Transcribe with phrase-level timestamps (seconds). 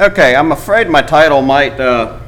[0.00, 2.18] Okay, I'm afraid my title might uh,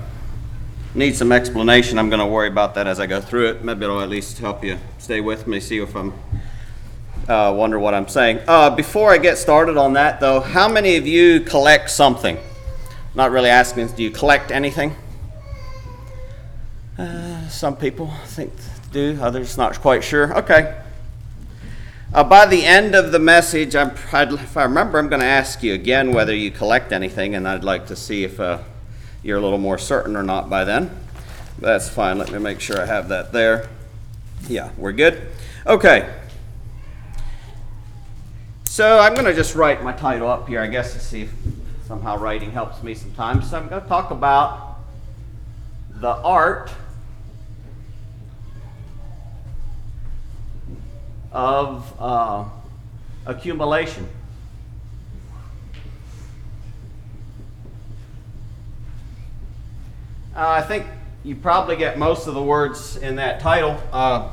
[0.94, 1.98] need some explanation.
[1.98, 3.64] I'm going to worry about that as I go through it.
[3.64, 6.12] Maybe it'll at least help you stay with me, see if I'm
[7.26, 8.40] uh, wonder what I'm saying.
[8.46, 12.36] Uh, before I get started on that, though, how many of you collect something?
[13.14, 14.94] Not really asking, do you collect anything?
[16.98, 18.52] Uh, some people think
[18.92, 20.36] do, others not quite sure.
[20.36, 20.78] Okay.
[22.14, 25.62] Uh, by the end of the message, I'm, if I remember, I'm going to ask
[25.62, 28.58] you again whether you collect anything, and I'd like to see if uh,
[29.22, 30.90] you're a little more certain or not by then.
[31.58, 32.18] That's fine.
[32.18, 33.70] Let me make sure I have that there.
[34.46, 35.26] Yeah, we're good.
[35.66, 36.14] Okay.
[38.64, 41.32] So I'm going to just write my title up here, I guess, to see if
[41.86, 43.48] somehow writing helps me sometimes.
[43.48, 44.80] So I'm going to talk about
[45.88, 46.70] the art
[51.32, 52.44] of uh,
[53.26, 54.08] accumulation.
[60.34, 60.86] Uh, I think
[61.24, 63.78] you probably get most of the words in that title.
[63.92, 64.30] Uh,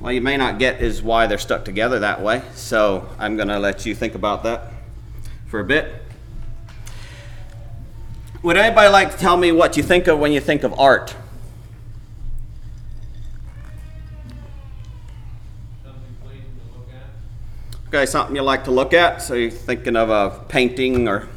[0.00, 2.42] well, you may not get is why they're stuck together that way.
[2.54, 4.72] So I'm going to let you think about that
[5.46, 6.02] for a bit.
[8.42, 11.14] Would anybody like to tell me what you think of when you think of art?
[17.94, 19.20] Okay, something you like to look at.
[19.20, 21.28] So you're thinking of a painting or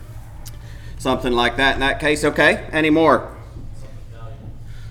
[0.97, 2.23] something like that in that case.
[2.23, 3.35] Okay, any more?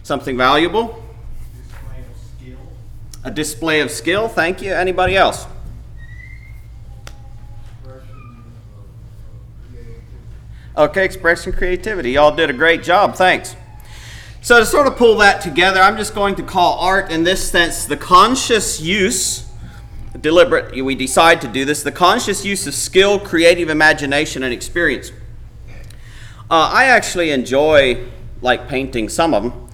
[0.03, 0.93] Something valuable?
[0.93, 1.03] Something valuable?
[1.65, 2.59] Display of skill.
[3.25, 4.29] A display of skill.
[4.29, 4.75] Thank you.
[4.75, 5.47] Anybody else?
[10.77, 12.11] Okay, expressing creativity.
[12.11, 13.15] Y'all did a great job.
[13.15, 13.57] Thanks.
[14.43, 17.51] So, to sort of pull that together, I'm just going to call art in this
[17.51, 19.44] sense the conscious use,
[20.21, 25.11] deliberate, we decide to do this, the conscious use of skill, creative imagination, and experience.
[26.51, 28.07] Uh, I actually enjoy
[28.41, 29.69] like painting some of them.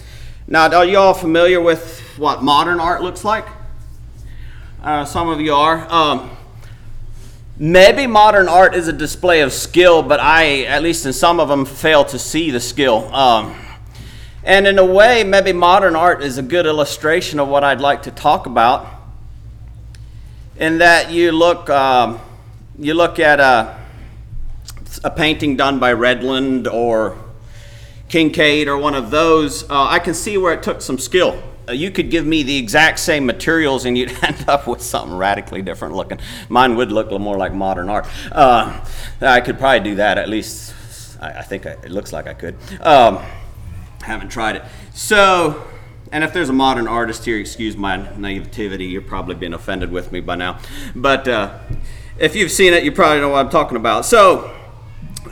[0.47, 3.45] Now, are you all familiar with what modern art looks like?
[4.81, 5.87] Uh, some of you are.
[5.91, 6.31] Um,
[7.57, 11.49] maybe modern art is a display of skill, but I, at least in some of
[11.49, 13.13] them, fail to see the skill.
[13.13, 13.55] Um,
[14.43, 18.01] and in a way, maybe modern art is a good illustration of what I'd like
[18.03, 18.87] to talk about.
[20.61, 22.19] In that you look, um,
[22.77, 23.79] you look at a,
[25.03, 27.17] a painting done by Redland or
[28.09, 31.41] Kinkade or one of those, uh, I can see where it took some skill.
[31.67, 35.17] Uh, you could give me the exact same materials and you'd end up with something
[35.17, 36.19] radically different looking.
[36.47, 38.05] Mine would look more like modern art.
[38.31, 38.85] Uh,
[39.19, 40.75] I could probably do that at least.
[41.19, 42.55] I, I think I, it looks like I could.
[42.81, 43.17] Um,
[44.03, 44.63] haven't tried it.
[44.93, 45.70] So,
[46.11, 50.11] and if there's a modern artist here, excuse my naivety, you're probably being offended with
[50.11, 50.59] me by now.
[50.93, 51.59] But uh,
[52.19, 54.05] if you've seen it, you probably know what I'm talking about.
[54.05, 54.53] So,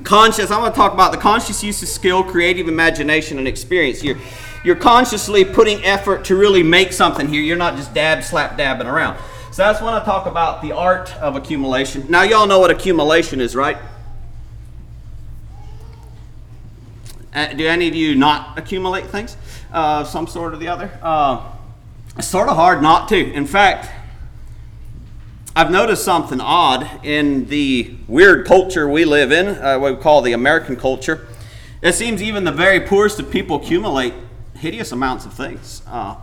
[0.03, 4.01] conscious, I'm going to talk about the conscious use of skill, creative imagination, and experience.
[4.03, 4.17] You're,
[4.63, 7.41] you're consciously putting effort to really make something here.
[7.41, 9.19] You're not just dab, slap, dabbing around.
[9.51, 12.05] So that's when I talk about the art of accumulation.
[12.09, 13.77] Now, y'all know what accumulation is, right?
[17.33, 19.35] Uh, do any of you not accumulate things
[20.03, 20.91] some sort or the other?
[21.01, 21.51] Uh,
[22.17, 23.33] it's sort of hard not to.
[23.33, 23.89] In fact,
[25.55, 30.21] I've noticed something odd in the weird culture we live in, uh, what we call
[30.21, 31.27] the American culture.
[31.81, 34.13] It seems even the very poorest of people accumulate
[34.55, 35.81] hideous amounts of things.
[35.87, 36.15] Uh,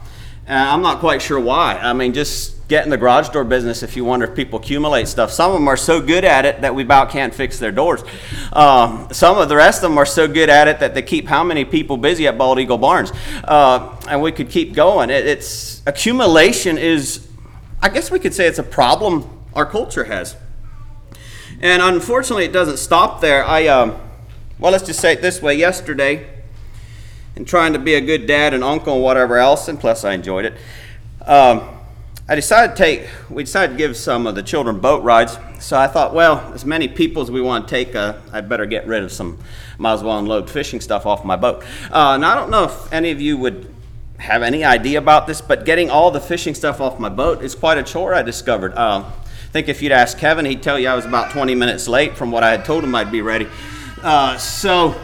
[0.48, 1.76] I'm not quite sure why.
[1.76, 5.06] I mean, just get in the garage door business if you wonder if people accumulate
[5.06, 5.30] stuff.
[5.30, 8.02] Some of them are so good at it that we about can't fix their doors.
[8.52, 11.28] Um, some of the rest of them are so good at it that they keep
[11.28, 13.12] how many people busy at Bald Eagle Barns?
[13.44, 15.10] Uh, and we could keep going.
[15.10, 17.28] It, it's accumulation is,
[17.80, 20.36] I guess we could say it's a problem our culture has.
[21.60, 23.44] And unfortunately, it doesn't stop there.
[23.44, 23.96] I, um,
[24.58, 25.54] well, let's just say it this way.
[25.54, 26.28] Yesterday,
[27.36, 30.14] and trying to be a good dad and uncle and whatever else, and plus I
[30.14, 30.54] enjoyed it.
[31.24, 31.75] Um,
[32.28, 35.38] I decided to take, we decided to give some of the children boat rides.
[35.60, 38.66] So I thought, well, as many people as we want to take, uh, I'd better
[38.66, 39.38] get rid of some,
[39.78, 41.64] might as well unload fishing stuff off my boat.
[41.88, 43.72] Uh, now, I don't know if any of you would
[44.18, 47.54] have any idea about this, but getting all the fishing stuff off my boat is
[47.54, 48.74] quite a chore, I discovered.
[48.74, 51.86] Uh, I think if you'd ask Kevin, he'd tell you I was about 20 minutes
[51.86, 53.46] late from what I had told him I'd be ready.
[54.02, 55.00] Uh, so,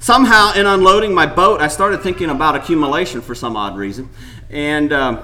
[0.00, 4.08] somehow in unloading my boat, I started thinking about accumulation for some odd reason.
[4.54, 5.20] And um,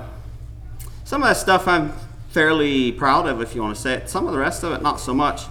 [1.04, 1.92] some of that stuff I'm
[2.30, 4.10] fairly proud of, if you want to say it.
[4.10, 5.44] Some of the rest of it, not so much.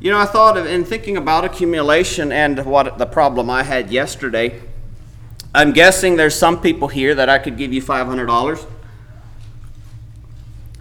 [0.00, 3.92] You know, I thought of, in thinking about accumulation and what the problem I had
[3.92, 4.60] yesterday,
[5.54, 8.66] I'm guessing there's some people here that I could give you $500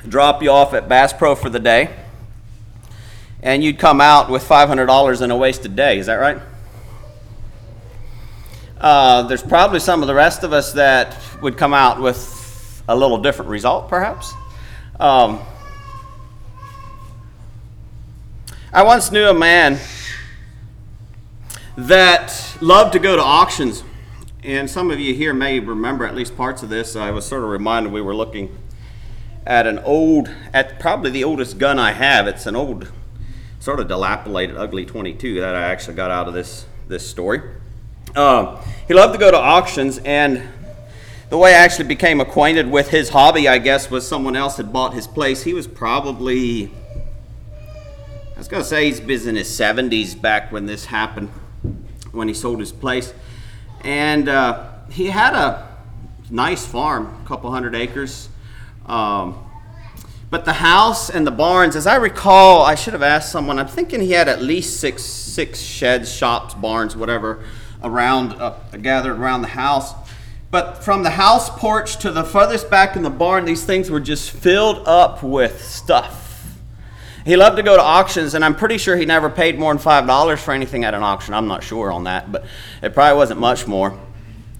[0.09, 1.93] drop you off at Bass Pro for the day,
[3.43, 5.99] and you'd come out with $500 in a wasted day.
[5.99, 6.39] Is that right?
[8.79, 12.95] Uh, there's probably some of the rest of us that would come out with a
[12.95, 14.31] little different result, perhaps.
[14.99, 15.39] Um,
[18.71, 19.79] I once knew a man
[21.75, 23.83] that loved to go to auctions.
[24.43, 26.95] And some of you here may remember at least parts of this.
[26.95, 28.55] I was sort of reminded we were looking
[29.47, 32.27] at an old, at probably the oldest gun I have.
[32.27, 32.91] It's an old,
[33.59, 37.41] sort of dilapidated, ugly 22 that I actually got out of this, this story.
[38.17, 40.41] Um, he loved to go to auctions, and
[41.29, 44.73] the way I actually became acquainted with his hobby, I guess, was someone else had
[44.73, 45.43] bought his place.
[45.43, 46.71] He was probably,
[48.33, 51.29] I was going to say he's in his 70s back when this happened,
[52.11, 53.13] when he sold his place.
[53.81, 55.77] And uh, he had a
[56.31, 58.29] nice farm, a couple hundred acres.
[58.87, 59.45] Um,
[60.31, 63.59] but the house and the barns, as I recall, I should have asked someone.
[63.59, 67.43] I'm thinking he had at least six six sheds, shops, barns, whatever
[67.83, 69.93] around, uh, gathered around the house.
[70.49, 73.99] But from the house porch to the furthest back in the barn, these things were
[73.99, 76.23] just filled up with stuff.
[77.25, 79.83] He loved to go to auctions, and I'm pretty sure he never paid more than
[79.83, 81.33] $5 for anything at an auction.
[81.33, 82.45] I'm not sure on that, but
[82.81, 83.99] it probably wasn't much more.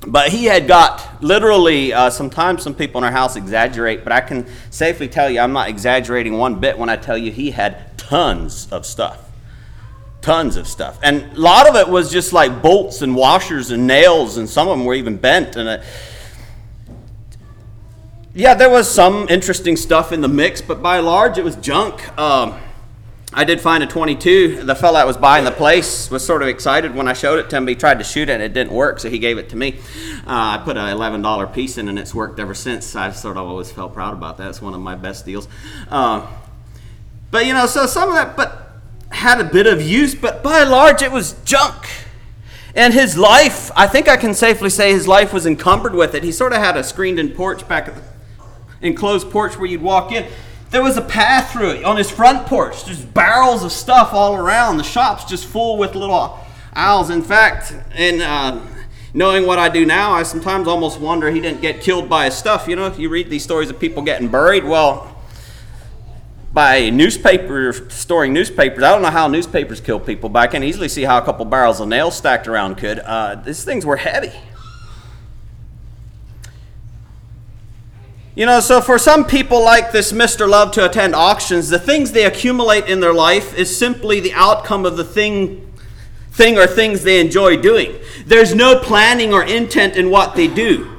[0.06, 4.20] But he had got literally, uh, sometimes some people in our house exaggerate, but I
[4.20, 7.98] can safely tell you I'm not exaggerating one bit when I tell you he had
[7.98, 9.27] tons of stuff
[10.28, 11.00] tons of stuff.
[11.02, 14.68] And a lot of it was just like bolts and washers and nails, and some
[14.68, 15.56] of them were even bent.
[15.56, 15.84] And it,
[18.34, 21.56] yeah, there was some interesting stuff in the mix, but by and large, it was
[21.56, 21.96] junk.
[22.20, 22.60] Um,
[23.34, 24.64] I did find a 22.
[24.64, 27.50] The fellow that was buying the place was sort of excited when I showed it
[27.52, 27.66] to him.
[27.66, 29.80] He tried to shoot it and it didn't work, so he gave it to me.
[30.28, 32.98] Uh, I put an $11 piece in and it's worked ever since.
[32.98, 34.50] I sort of always felt proud about that.
[34.50, 35.48] It's one of my best deals.
[35.90, 36.28] Uh,
[37.32, 38.67] but you know, so some of that, but
[39.12, 41.88] had a bit of use, but by and large it was junk.
[42.76, 46.24] And his life, I think I can safely say his life was encumbered with it.
[46.24, 48.02] He sort of had a screened in porch back at the
[48.82, 50.28] enclosed porch where you'd walk in.
[50.70, 54.36] There was a path through it on his front porch, just barrels of stuff all
[54.36, 54.78] around.
[54.78, 56.38] The shop's just full with little
[56.76, 57.10] owls.
[57.10, 58.64] In fact, in uh,
[59.14, 62.36] knowing what I do now, I sometimes almost wonder he didn't get killed by his
[62.36, 62.68] stuff.
[62.68, 64.66] You know, if you read these stories of people getting buried.
[64.66, 65.17] Well,
[66.58, 68.84] by newspaper storing newspapers.
[68.84, 71.46] I don't know how newspapers kill people, but I can easily see how a couple
[71.46, 72.98] barrels of nails stacked around could.
[72.98, 74.32] Uh, these things were heavy.
[78.34, 80.50] You know, so for some people like this Mr.
[80.50, 84.84] Love to attend auctions, the things they accumulate in their life is simply the outcome
[84.84, 85.72] of the thing,
[86.32, 88.00] thing or things they enjoy doing.
[88.26, 90.97] There's no planning or intent in what they do.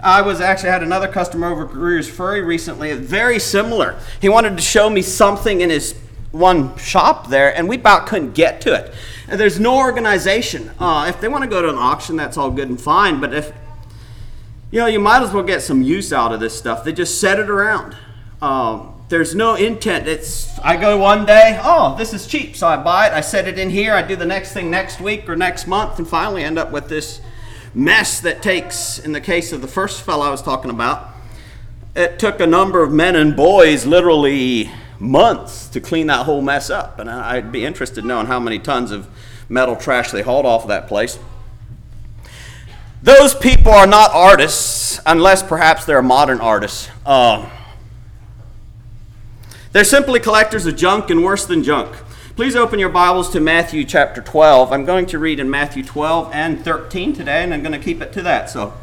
[0.00, 3.98] I was actually had another customer over Greers Ferry recently, very similar.
[4.20, 5.94] He wanted to show me something in his
[6.32, 8.92] one shop there, and we about couldn't get to it.
[9.28, 10.70] And there's no organization.
[10.78, 13.32] Uh, if they want to go to an auction, that's all good and fine, but
[13.32, 13.52] if
[14.70, 16.84] you know, you might as well get some use out of this stuff.
[16.84, 17.96] They just set it around.
[18.42, 20.08] Um, there's no intent.
[20.08, 23.12] It's I go one day, oh, this is cheap, so I buy it.
[23.12, 23.94] I set it in here.
[23.94, 26.88] I do the next thing next week or next month, and finally end up with
[26.88, 27.20] this
[27.76, 31.10] mess that takes, in the case of the first fellow I was talking about,
[31.94, 36.70] it took a number of men and boys literally months to clean that whole mess
[36.70, 36.98] up.
[36.98, 39.06] And I'd be interested in knowing how many tons of
[39.50, 41.18] metal trash they hauled off of that place.
[43.02, 46.88] Those people are not artists, unless perhaps they're modern artists.
[47.04, 47.48] Uh,
[49.72, 51.94] they're simply collectors of junk and worse than junk.
[52.36, 54.70] Please open your Bibles to Matthew chapter 12.
[54.70, 58.02] I'm going to read in Matthew 12 and 13 today, and I'm going to keep
[58.02, 58.50] it to that.
[58.50, 58.74] So,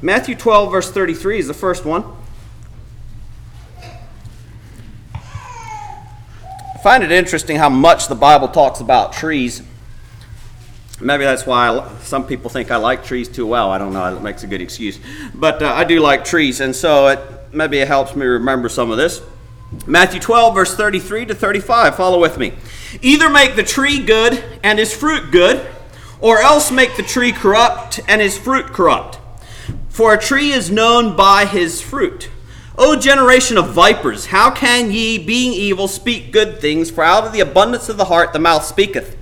[0.00, 2.06] Matthew 12, verse 33 is the first one.
[5.12, 9.62] I find it interesting how much the Bible talks about trees.
[11.02, 13.70] Maybe that's why some people think I like trees too well.
[13.72, 14.16] I don't know.
[14.16, 14.98] It makes a good excuse.
[15.34, 17.20] But uh, I do like trees, and so it,
[17.52, 19.20] maybe it helps me remember some of this.
[19.86, 21.96] Matthew 12, verse 33 to 35.
[21.96, 22.54] Follow with me.
[23.02, 25.66] Either make the tree good and his fruit good,
[26.20, 29.18] or else make the tree corrupt and his fruit corrupt.
[29.88, 32.30] For a tree is known by his fruit.
[32.76, 36.90] O generation of vipers, how can ye, being evil, speak good things?
[36.90, 39.16] For out of the abundance of the heart the mouth speaketh.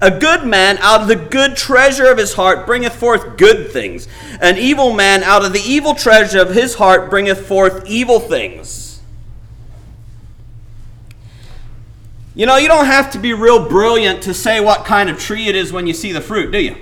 [0.00, 4.06] A good man out of the good treasure of his heart bringeth forth good things.
[4.40, 8.87] An evil man out of the evil treasure of his heart bringeth forth evil things.
[12.38, 15.48] You know, you don't have to be real brilliant to say what kind of tree
[15.48, 16.76] it is when you see the fruit, do you?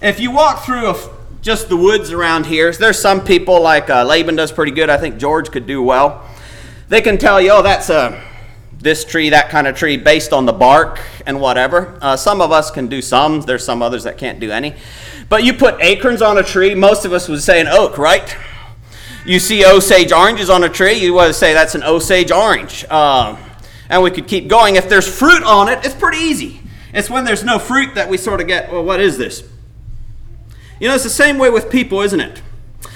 [0.00, 1.10] If you walk through a,
[1.42, 4.88] just the woods around here, there's some people like uh, Laban does pretty good.
[4.88, 6.24] I think George could do well.
[6.88, 8.22] They can tell you, oh, that's a
[8.78, 11.98] this tree, that kind of tree, based on the bark and whatever.
[12.00, 13.40] Uh, some of us can do some.
[13.40, 14.76] There's some others that can't do any.
[15.28, 18.36] But you put acorns on a tree, most of us would say an oak, right?
[19.26, 22.84] You see Osage oranges on a tree, you would say that's an Osage orange.
[22.88, 23.36] Uh,
[23.90, 24.76] and we could keep going.
[24.76, 26.60] If there's fruit on it, it's pretty easy.
[26.94, 29.46] It's when there's no fruit that we sort of get, well, what is this?
[30.78, 32.38] You know, it's the same way with people, isn't it?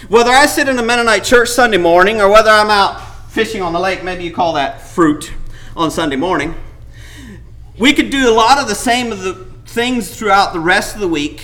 [0.08, 3.72] Whether I sit in a Mennonite church Sunday morning or whether I'm out fishing on
[3.72, 5.32] the lake, maybe you call that fruit
[5.76, 6.54] on Sunday morning.
[7.78, 9.34] We could do a lot of the same of the
[9.66, 11.42] things throughout the rest of the week.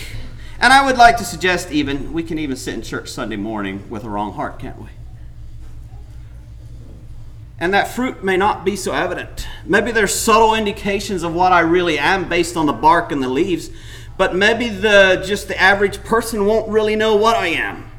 [0.60, 3.90] And I would like to suggest even we can even sit in church Sunday morning
[3.90, 4.88] with a wrong heart, can't we?
[7.60, 9.46] And that fruit may not be so evident.
[9.66, 13.28] Maybe there's subtle indications of what I really am based on the bark and the
[13.28, 13.70] leaves,
[14.16, 17.90] but maybe the just the average person won't really know what I am.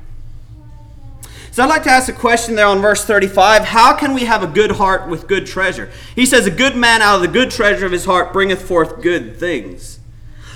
[1.51, 3.65] So I'd like to ask a question there on verse 35.
[3.65, 5.91] How can we have a good heart with good treasure?
[6.15, 9.01] He says, A good man out of the good treasure of his heart bringeth forth
[9.01, 10.00] good things.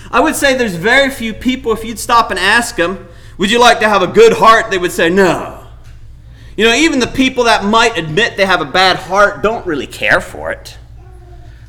[0.10, 3.60] I would say there's very few people, if you'd stop and ask them, Would you
[3.60, 4.72] like to have a good heart?
[4.72, 5.55] They would say, No.
[6.56, 9.88] You know, even the people that might admit they have a bad heart don't really
[9.88, 10.78] care for it.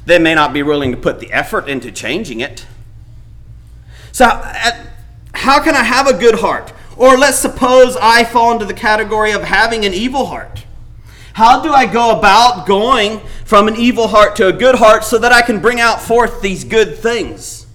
[0.04, 2.66] They may not be willing to put the effort into changing it.
[4.12, 4.84] So, uh,
[5.34, 6.72] how can I have a good heart?
[6.96, 10.64] Or let's suppose I fall into the category of having an evil heart.
[11.34, 15.18] How do I go about going from an evil heart to a good heart so
[15.18, 17.66] that I can bring out forth these good things?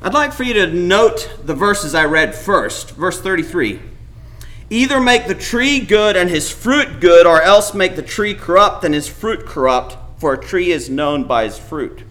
[0.00, 2.92] I'd like for you to note the verses I read first.
[2.92, 3.80] Verse 33
[4.74, 8.82] Either make the tree good and his fruit good, or else make the tree corrupt
[8.82, 12.02] and his fruit corrupt, for a tree is known by his fruit.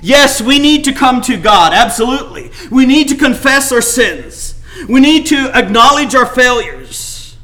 [0.00, 2.52] Yes, we need to come to God, absolutely.
[2.70, 4.62] We need to confess our sins.
[4.88, 7.36] We need to acknowledge our failures.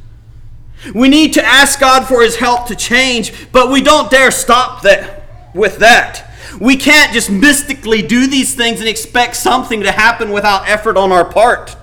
[0.95, 4.83] We need to ask God for His help to change, but we don't dare stop
[4.83, 6.31] that, with that.
[6.61, 11.11] We can't just mystically do these things and expect something to happen without effort on
[11.11, 11.77] our part.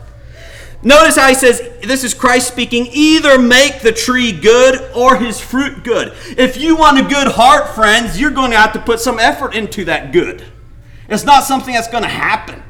[0.85, 5.39] Notice how he says, this is Christ speaking, either make the tree good or his
[5.39, 6.13] fruit good.
[6.37, 9.55] If you want a good heart, friends, you're going to have to put some effort
[9.55, 10.43] into that good.
[11.09, 12.61] It's not something that's going to happen.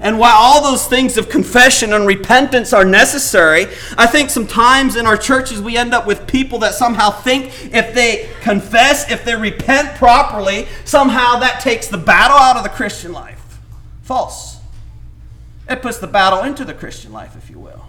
[0.00, 3.66] And while all those things of confession and repentance are necessary,
[3.98, 7.92] I think sometimes in our churches we end up with people that somehow think if
[7.92, 13.12] they confess, if they repent properly, somehow that takes the battle out of the Christian
[13.12, 13.60] life.
[14.00, 14.61] False.
[15.68, 17.86] It puts the battle into the Christian life, if you will.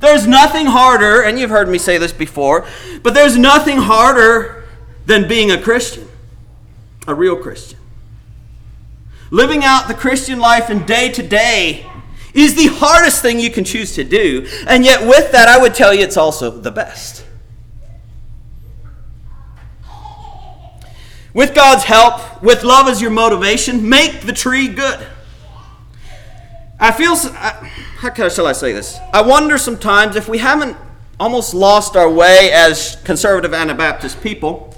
[0.00, 2.66] There's nothing harder, and you've heard me say this before,
[3.02, 4.64] but there's nothing harder
[5.06, 6.08] than being a Christian,
[7.06, 7.78] a real Christian.
[9.30, 11.86] Living out the Christian life in day to day
[12.34, 14.46] is the hardest thing you can choose to do.
[14.66, 17.24] And yet, with that, I would tell you it's also the best.
[21.32, 25.04] With God's help, with love as your motivation, make the tree good.
[26.78, 28.98] I feel, how shall I say this?
[29.12, 30.76] I wonder sometimes if we haven't
[31.18, 34.74] almost lost our way as conservative Anabaptist people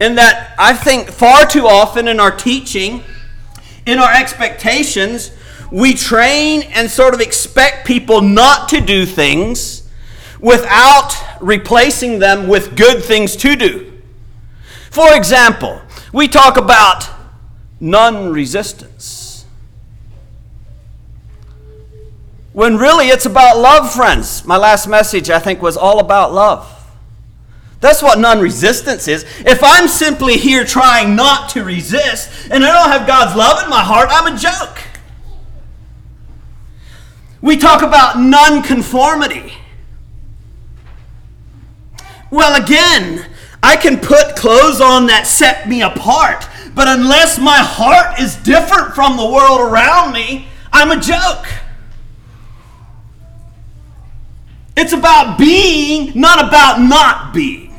[0.00, 3.04] in that I think far too often in our teaching,
[3.86, 5.30] in our expectations,
[5.70, 9.88] we train and sort of expect people not to do things
[10.40, 14.02] without replacing them with good things to do.
[14.90, 15.80] For example,
[16.12, 17.08] we talk about
[17.78, 19.21] non resistance.
[22.52, 24.44] When really it's about love, friends.
[24.46, 26.68] My last message, I think, was all about love.
[27.80, 29.24] That's what non resistance is.
[29.40, 33.70] If I'm simply here trying not to resist and I don't have God's love in
[33.70, 34.78] my heart, I'm a joke.
[37.40, 39.54] We talk about non conformity.
[42.30, 43.26] Well, again,
[43.62, 48.94] I can put clothes on that set me apart, but unless my heart is different
[48.94, 51.46] from the world around me, I'm a joke.
[54.76, 57.72] It's about being, not about not being.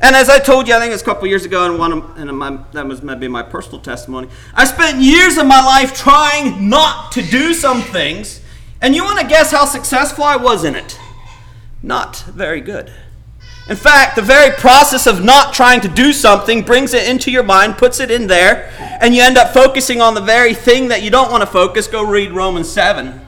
[0.00, 1.92] And as I told you, I think it was a couple years ago, and one
[1.92, 4.28] of, and my, that was maybe my personal testimony.
[4.54, 8.40] I spent years of my life trying not to do some things,
[8.82, 10.98] and you want to guess how successful I was in it?
[11.82, 12.92] Not very good.
[13.68, 17.42] In fact, the very process of not trying to do something brings it into your
[17.42, 18.70] mind, puts it in there,
[19.00, 21.86] and you end up focusing on the very thing that you don't want to focus.
[21.86, 23.26] Go read Romans 7.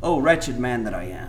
[0.00, 1.23] Oh, wretched man that I am.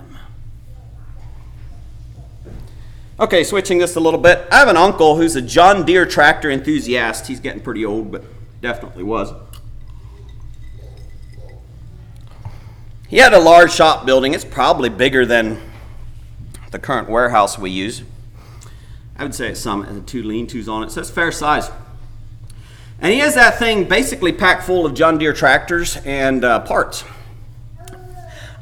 [3.17, 4.45] Okay, switching this a little bit.
[4.51, 7.27] I have an uncle who's a John Deere tractor enthusiast.
[7.27, 8.25] He's getting pretty old, but
[8.61, 9.31] definitely was.
[13.07, 14.33] He had a large shop building.
[14.33, 15.61] It's probably bigger than
[16.71, 18.03] the current warehouse we use.
[19.17, 21.71] I would say it's some, and two lean tos on it, so it's fair size.
[22.99, 27.05] And he has that thing basically packed full of John Deere tractors and uh, parts.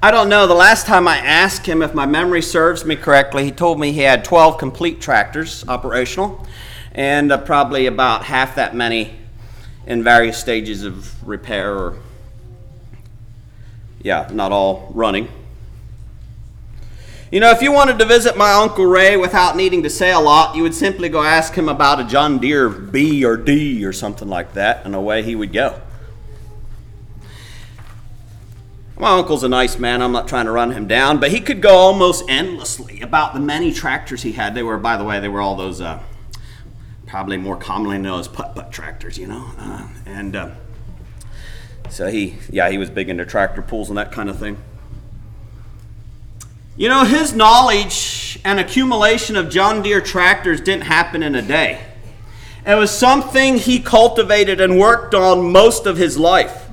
[0.04, 0.48] I don't know.
[0.48, 3.94] The last time I asked him, if my memory serves me correctly, he told me
[3.94, 6.46] he had 12 complete tractors operational
[6.92, 9.16] and uh, probably about half that many
[9.88, 12.00] in various stages of repair or,
[14.02, 15.30] yeah, not all running.
[17.32, 20.20] You know, if you wanted to visit my Uncle Ray without needing to say a
[20.20, 23.94] lot, you would simply go ask him about a John Deere B or D or
[23.94, 25.80] something like that, and away he would go.
[28.98, 30.02] My uncle's a nice man.
[30.02, 33.40] I'm not trying to run him down, but he could go almost endlessly about the
[33.40, 34.54] many tractors he had.
[34.54, 36.02] They were, by the way, they were all those uh,
[37.08, 39.52] probably more commonly known as putt putt tractors, you know.
[39.58, 40.52] Uh, and uh,
[41.90, 44.58] so he, yeah, he was big into tractor pulls and that kind of thing.
[46.76, 51.82] You know, his knowledge and accumulation of John Deere tractors didn't happen in a day.
[52.66, 56.68] It was something he cultivated and worked on most of his life.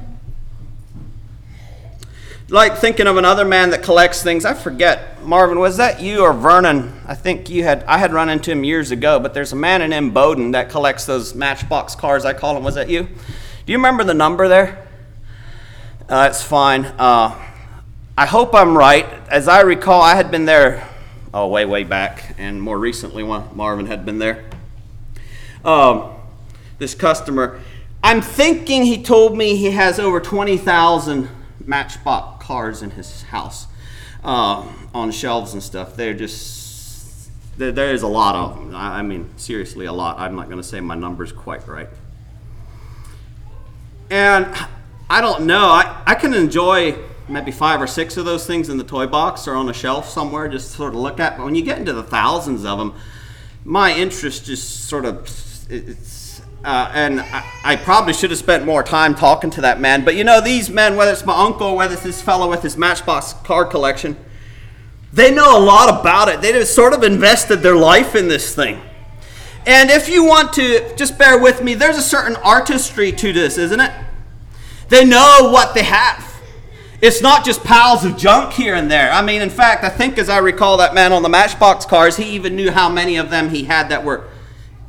[2.51, 4.45] Like thinking of another man that collects things.
[4.45, 7.01] I forget, Marvin, was that you or Vernon?
[7.07, 7.85] I think you had.
[7.85, 9.21] I had run into him years ago.
[9.21, 12.25] But there's a man in Imboden that collects those Matchbox cars.
[12.25, 12.65] I call them.
[12.65, 13.05] Was that you?
[13.05, 14.85] Do you remember the number there?
[16.09, 16.87] Uh, it's fine.
[16.87, 17.41] Uh,
[18.19, 19.07] I hope I'm right.
[19.29, 20.89] As I recall, I had been there,
[21.33, 24.45] oh, way, way back, and more recently when Marvin had been there.
[25.65, 26.17] Um,
[26.79, 27.61] this customer,
[28.03, 31.29] I'm thinking he told me he has over 20,000
[31.65, 33.69] Matchbox cars in his house
[34.25, 35.95] uh, on shelves and stuff.
[35.95, 38.75] They're just, there, there is a lot of them.
[38.75, 40.19] I, I mean, seriously, a lot.
[40.19, 41.87] I'm not going to say my number's quite right.
[44.11, 44.53] And
[45.09, 45.67] I don't know.
[45.67, 46.97] I, I can enjoy
[47.29, 50.09] maybe five or six of those things in the toy box or on a shelf
[50.09, 51.37] somewhere just sort of look at.
[51.37, 52.95] But when you get into the thousands of them,
[53.65, 55.19] my interest just sort of
[55.71, 56.20] it's.
[56.63, 60.05] Uh, and I, I, probably should have spent more time talking to that man.
[60.05, 62.77] But you know, these men, whether it's my uncle, whether it's this fellow with his
[62.77, 64.15] Matchbox card collection,
[65.11, 66.43] they know a lot about it.
[66.43, 68.79] They have sort of invested their life in this thing.
[69.67, 73.57] And if you want to, just bear with me, there's a certain artistry to this,
[73.57, 73.93] isn't it?
[74.91, 76.27] They know what they have.
[77.01, 79.11] It's not just piles of junk here and there.
[79.11, 82.19] I mean, in fact, I think as I recall that man on the Matchbox cars,
[82.19, 84.29] he even knew how many of them he had that were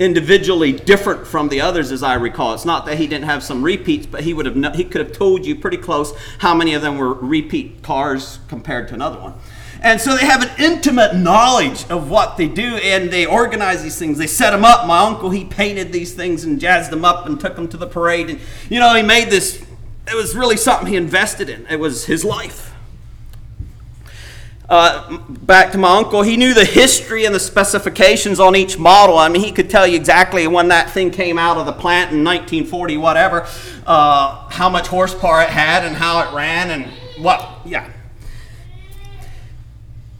[0.01, 2.55] individually different from the others as I recall.
[2.55, 5.11] It's not that he didn't have some repeats, but he would have he could have
[5.11, 9.35] told you pretty close how many of them were repeat cars compared to another one.
[9.83, 13.97] And so they have an intimate knowledge of what they do and they organize these
[13.97, 14.17] things.
[14.17, 14.87] They set them up.
[14.87, 17.87] My uncle, he painted these things and jazzed them up and took them to the
[17.87, 18.29] parade.
[18.29, 19.63] And, you know, he made this
[20.07, 21.67] it was really something he invested in.
[21.67, 22.70] It was his life.
[24.71, 29.17] Uh, back to my uncle, he knew the history and the specifications on each model.
[29.17, 32.13] I mean, he could tell you exactly when that thing came out of the plant
[32.13, 33.45] in 1940, whatever,
[33.85, 36.89] uh, how much horsepower it had and how it ran and
[37.21, 37.91] what, yeah.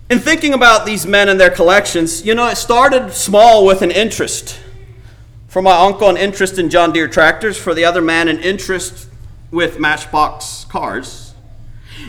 [0.10, 3.90] In thinking about these men and their collections, you know, it started small with an
[3.90, 4.60] interest.
[5.48, 7.56] For my uncle, an interest in John Deere tractors.
[7.56, 9.08] For the other man, an interest
[9.50, 11.36] with Matchbox cars.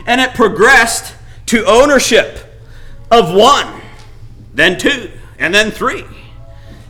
[0.07, 1.14] And it progressed
[1.46, 2.38] to ownership
[3.11, 3.81] of one,
[4.55, 6.05] then two, and then three.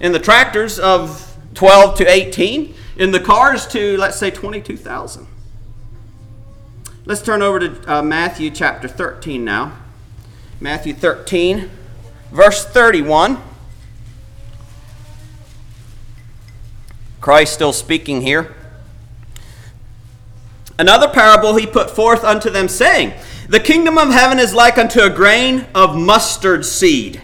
[0.01, 5.27] In the tractors of 12 to 18, in the cars to, let's say, 22,000.
[7.05, 9.77] Let's turn over to uh, Matthew chapter 13 now.
[10.61, 11.69] Matthew 13,
[12.31, 13.39] verse 31.
[17.21, 18.55] Christ still speaking here.
[20.79, 23.13] Another parable he put forth unto them, saying,
[23.49, 27.21] The kingdom of heaven is like unto a grain of mustard seed,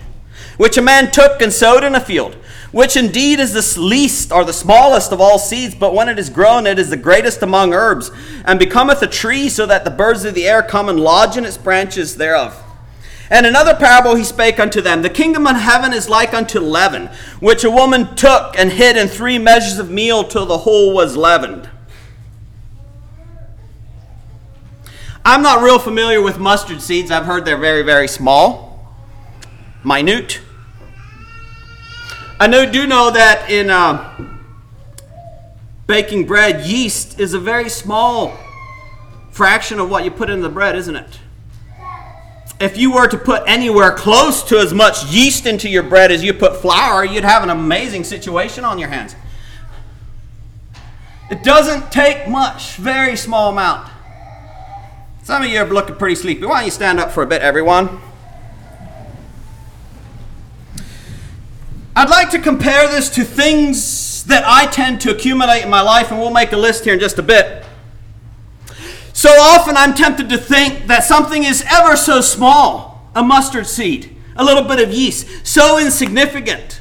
[0.56, 2.34] which a man took and sowed in a field,
[2.72, 6.28] which indeed is the least or the smallest of all seeds, but when it is
[6.28, 8.10] grown, it is the greatest among herbs,
[8.44, 11.44] and becometh a tree, so that the birds of the air come and lodge in
[11.44, 12.64] its branches thereof.
[13.30, 17.10] And another parable he spake unto them The kingdom of heaven is like unto leaven,
[17.38, 21.16] which a woman took and hid in three measures of meal till the whole was
[21.16, 21.68] leavened.
[25.30, 27.10] I'm not real familiar with mustard seeds.
[27.10, 28.80] I've heard they're very, very small,
[29.84, 30.40] minute.
[32.40, 34.10] I know, do know that in uh,
[35.86, 38.38] baking bread, yeast is a very small
[39.30, 41.20] fraction of what you put in the bread, isn't it?
[42.58, 46.24] If you were to put anywhere close to as much yeast into your bread as
[46.24, 49.14] you put flour, you'd have an amazing situation on your hands.
[51.30, 53.90] It doesn't take much, very small amount.
[55.28, 56.46] Some of you are looking pretty sleepy.
[56.46, 58.00] Why don't you stand up for a bit, everyone?
[61.94, 66.10] I'd like to compare this to things that I tend to accumulate in my life,
[66.10, 67.62] and we'll make a list here in just a bit.
[69.12, 74.16] So often I'm tempted to think that something is ever so small a mustard seed,
[74.34, 76.77] a little bit of yeast, so insignificant.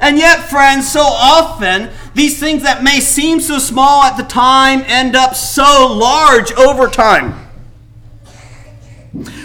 [0.00, 4.82] And yet, friends, so often these things that may seem so small at the time
[4.86, 7.32] end up so large over time.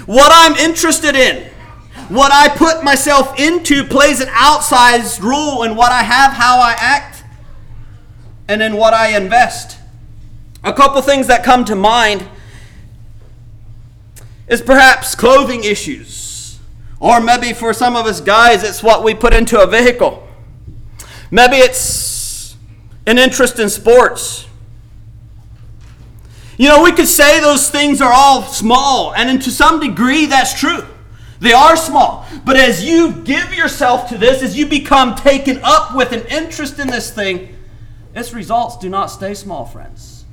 [0.06, 1.50] What I'm interested in,
[2.10, 6.76] what I put myself into, plays an outsized role in what I have, how I
[6.78, 7.24] act,
[8.48, 9.78] and in what I invest.
[10.64, 12.28] A couple things that come to mind
[14.48, 16.60] is perhaps clothing issues.
[17.00, 20.28] Or maybe for some of us guys, it's what we put into a vehicle.
[21.32, 22.58] Maybe it's
[23.08, 24.48] an interest in sports.
[26.58, 30.54] You know, we could say those things are all small, and to some degree, that's
[30.60, 30.86] true.
[31.40, 32.28] They are small.
[32.46, 36.78] But as you give yourself to this, as you become taken up with an interest
[36.78, 37.56] in this thing,
[38.14, 40.26] its results do not stay small, friends.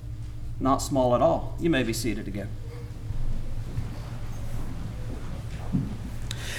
[0.60, 1.56] Not small at all.
[1.60, 2.48] You may be seated again.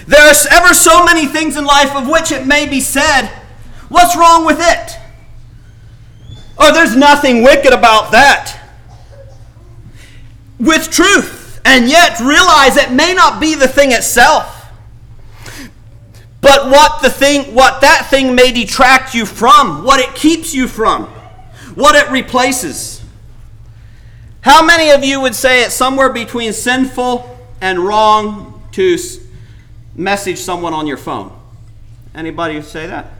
[0.07, 3.29] There are ever so many things in life of which it may be said
[3.89, 4.97] What's wrong with it?
[6.57, 8.59] Oh, there's nothing wicked about that.
[10.59, 14.55] With truth, and yet realize it may not be the thing itself.
[16.41, 20.67] But what the thing what that thing may detract you from, what it keeps you
[20.67, 21.05] from,
[21.75, 23.03] what it replaces.
[24.41, 28.97] How many of you would say it's somewhere between sinful and wrong to
[29.95, 31.37] message someone on your phone?
[32.15, 33.18] Anybody say that?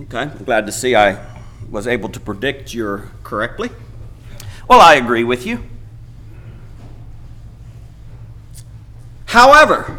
[0.00, 1.18] Okay, I'm glad to see I
[1.70, 3.70] was able to predict your correctly.
[4.68, 5.64] Well, I agree with you.
[9.26, 9.98] However,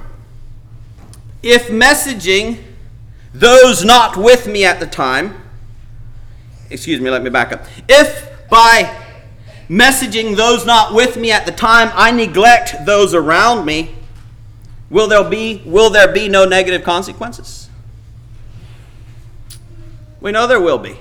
[1.43, 2.63] if messaging
[3.33, 5.35] those not with me at the time,
[6.69, 7.65] excuse me, let me back up.
[7.89, 8.95] If by
[9.67, 13.95] messaging those not with me at the time I neglect those around me,
[14.89, 17.68] will there be will there be no negative consequences?
[20.21, 20.97] We know there will be.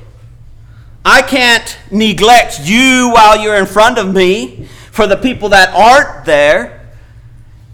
[1.05, 6.25] I can't neglect you while you're in front of me for the people that aren't
[6.25, 6.91] there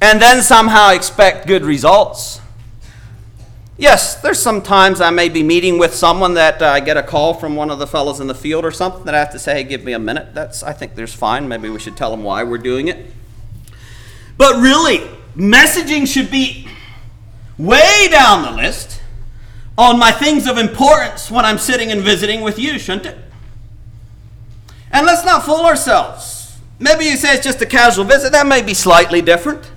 [0.01, 2.41] and then somehow expect good results.
[3.77, 7.35] Yes, there's sometimes I may be meeting with someone that uh, I get a call
[7.35, 9.55] from one of the fellows in the field or something that I have to say,
[9.55, 10.33] hey, give me a minute.
[10.33, 11.49] That's I think there's fine.
[11.49, 13.07] Maybe we should tell them why we're doing it.
[14.37, 14.99] But really,
[15.37, 16.69] messaging should be
[17.59, 19.01] way down the list
[19.77, 23.19] on my things of importance when I'm sitting and visiting with you, shouldn't it?
[24.91, 26.57] And let's not fool ourselves.
[26.79, 28.33] Maybe you say it's just a casual visit.
[28.33, 29.71] That may be slightly different.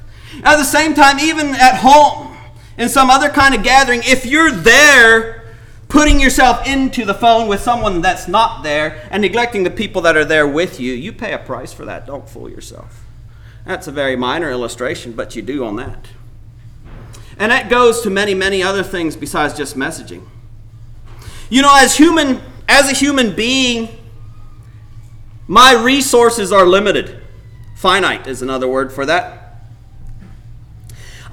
[0.43, 2.38] At the same time, even at home,
[2.77, 5.55] in some other kind of gathering, if you're there
[5.88, 10.15] putting yourself into the phone with someone that's not there and neglecting the people that
[10.17, 12.05] are there with you, you pay a price for that.
[12.05, 13.03] Don't fool yourself.
[13.65, 16.07] That's a very minor illustration, but you do on that.
[17.39, 20.23] And that goes to many, many other things besides just messaging.
[21.50, 23.89] You know, as human, as a human being,
[25.47, 27.21] my resources are limited.
[27.76, 29.43] Finite is another word for that.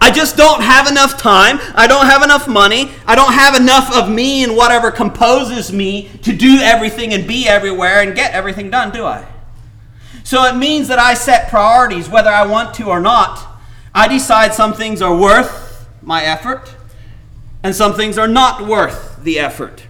[0.00, 1.58] I just don't have enough time.
[1.74, 2.90] I don't have enough money.
[3.06, 7.48] I don't have enough of me and whatever composes me to do everything and be
[7.48, 9.26] everywhere and get everything done, do I?
[10.22, 13.46] So it means that I set priorities, whether I want to or not.
[13.94, 15.63] I decide some things are worth
[16.04, 16.74] my effort,
[17.62, 19.84] and some things are not worth the effort.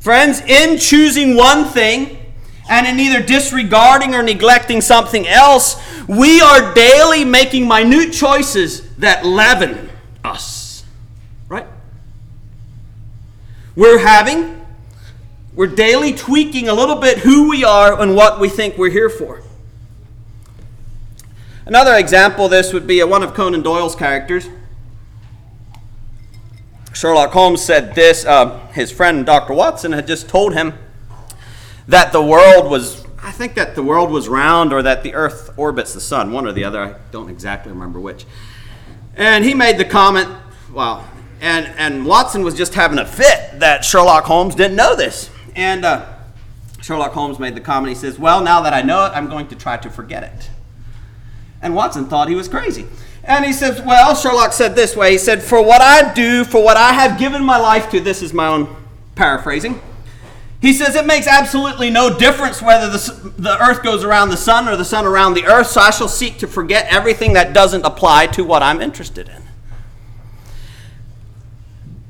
[0.00, 2.18] Friends, in choosing one thing
[2.70, 5.76] and in either disregarding or neglecting something else,
[6.06, 9.90] we are daily making minute choices that leaven
[10.24, 10.84] us.
[11.48, 11.66] Right?
[13.74, 14.64] We're having,
[15.54, 19.10] we're daily tweaking a little bit who we are and what we think we're here
[19.10, 19.42] for.
[21.68, 24.48] Another example of this would be one of Conan Doyle's characters.
[26.94, 28.24] Sherlock Holmes said this.
[28.24, 29.52] Uh, his friend Dr.
[29.52, 30.72] Watson had just told him
[31.86, 35.50] that the world was, I think that the world was round or that the earth
[35.58, 36.82] orbits the sun, one or the other.
[36.82, 38.24] I don't exactly remember which.
[39.14, 40.30] And he made the comment,
[40.72, 41.06] well,
[41.42, 45.28] and, and Watson was just having a fit that Sherlock Holmes didn't know this.
[45.54, 46.06] And uh,
[46.80, 49.48] Sherlock Holmes made the comment, he says, Well, now that I know it, I'm going
[49.48, 50.48] to try to forget it.
[51.60, 52.86] And Watson thought he was crazy.
[53.24, 56.62] And he says, Well, Sherlock said this way He said, For what I do, for
[56.62, 58.74] what I have given my life to, this is my own
[59.14, 59.80] paraphrasing.
[60.60, 64.68] He says it makes absolutely no difference whether the, the earth goes around the sun
[64.68, 67.84] or the sun around the earth, so I shall seek to forget everything that doesn't
[67.84, 69.42] apply to what I'm interested in.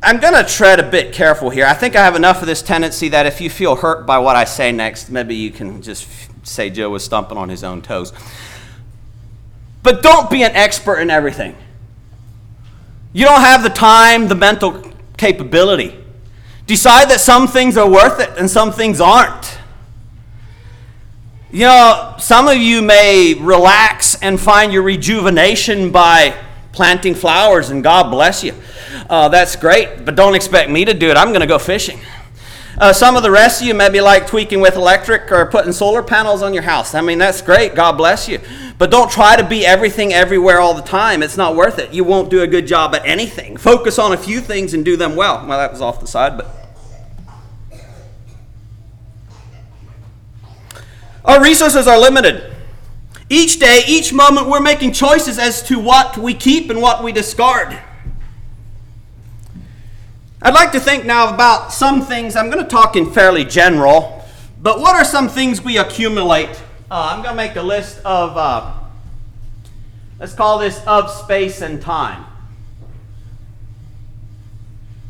[0.02, 1.66] I'm going to tread a bit careful here.
[1.66, 4.36] I think I have enough of this tendency that if you feel hurt by what
[4.36, 6.08] I say next, maybe you can just
[6.46, 8.12] say Joe was stumping on his own toes.
[9.82, 11.56] But don't be an expert in everything.
[13.12, 15.94] You don't have the time, the mental capability.
[16.66, 19.58] Decide that some things are worth it and some things aren't.
[21.50, 26.34] You know, some of you may relax and find your rejuvenation by
[26.72, 28.54] planting flowers, and God bless you.
[29.08, 31.16] Uh, that's great, but don't expect me to do it.
[31.16, 31.98] I'm going to go fishing.
[32.80, 35.72] Uh, some of the rest of you may be like tweaking with electric or putting
[35.72, 36.94] solar panels on your house.
[36.94, 37.74] I mean, that's great.
[37.74, 38.40] God bless you.
[38.78, 41.24] But don't try to be everything everywhere all the time.
[41.24, 41.92] It's not worth it.
[41.92, 43.56] You won't do a good job at anything.
[43.56, 45.44] Focus on a few things and do them well.
[45.44, 46.54] Well, that was off the side, but.
[51.24, 52.54] Our resources are limited.
[53.28, 57.10] Each day, each moment, we're making choices as to what we keep and what we
[57.10, 57.76] discard.
[60.40, 62.36] I'd like to think now about some things.
[62.36, 64.24] I'm going to talk in fairly general,
[64.60, 66.50] but what are some things we accumulate?
[66.88, 68.72] Uh, I'm going to make a list of, uh,
[70.20, 72.24] let's call this of space and time.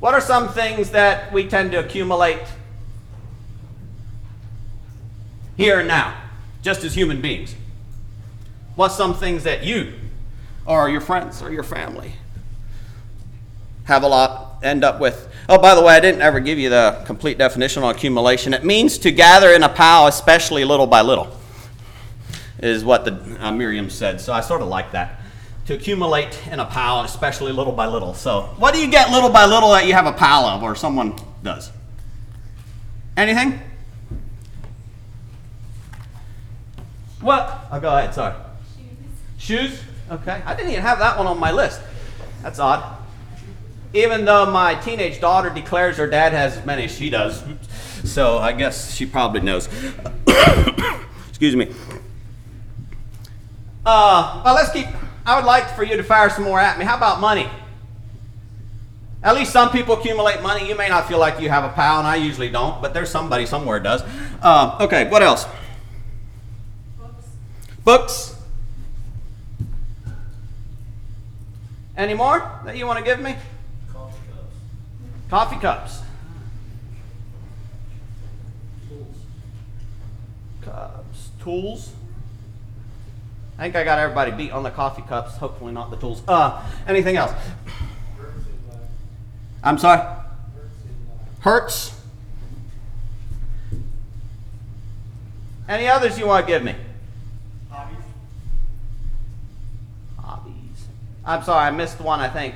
[0.00, 2.42] What are some things that we tend to accumulate
[5.58, 6.18] here and now,
[6.62, 7.54] just as human beings?
[8.76, 9.92] What's some things that you
[10.64, 12.14] or your friends or your family
[13.84, 15.28] have a lot end up with.
[15.48, 18.52] Oh, by the way, I didn't ever give you the complete definition on accumulation.
[18.54, 21.28] It means to gather in a pile, especially little by little,
[22.58, 24.20] is what the uh, Merriam said.
[24.20, 25.20] So I sort of like that.
[25.66, 28.14] To accumulate in a pile, especially little by little.
[28.14, 30.74] So, what do you get little by little that you have a pile of, or
[30.74, 31.70] someone does?
[33.18, 33.60] Anything?
[37.20, 37.66] What?
[37.70, 38.14] Oh, go ahead.
[38.14, 38.34] Sorry.
[39.38, 39.70] Shoes.
[39.70, 39.82] Shoes?
[40.10, 40.40] Okay.
[40.46, 41.82] I didn't even have that one on my list.
[42.42, 42.98] That's odd
[43.92, 47.42] even though my teenage daughter declares her dad has as many as she does,
[48.04, 49.68] so I guess she probably knows.
[51.28, 51.72] Excuse me.
[53.84, 54.86] Uh, well, let's keep.
[55.24, 56.84] I would like for you to fire some more at me.
[56.84, 57.48] How about money?
[59.22, 60.68] At least some people accumulate money.
[60.68, 63.10] You may not feel like you have a pal, and I usually don't, but there's
[63.10, 64.02] somebody somewhere does.
[64.40, 65.46] Uh, okay, what else?
[66.98, 67.26] Books.
[67.84, 68.34] Books.
[71.96, 73.34] Any more that you want to give me?
[75.30, 76.00] Coffee cups.
[78.88, 79.16] Tools.
[80.62, 81.28] Cups.
[81.42, 81.92] Tools.
[83.58, 85.36] I think I got everybody beat on the coffee cups.
[85.36, 86.22] Hopefully not the tools.
[86.26, 87.32] Uh, anything else?
[89.62, 90.00] I'm sorry.
[91.40, 91.94] Hurts.
[95.68, 96.74] Any others you want to give me?
[97.70, 97.96] Hobbies.
[100.18, 100.86] Hobbies.
[101.26, 102.20] I'm sorry, I missed one.
[102.20, 102.54] I think.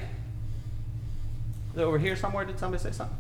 [1.77, 3.17] Over here somewhere, did somebody say something?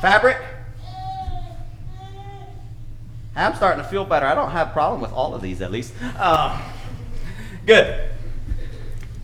[0.00, 0.38] Fabric?
[3.36, 4.26] I'm starting to feel better.
[4.26, 5.92] I don't have a problem with all of these, at least.
[6.16, 6.60] Uh,
[7.66, 8.10] good.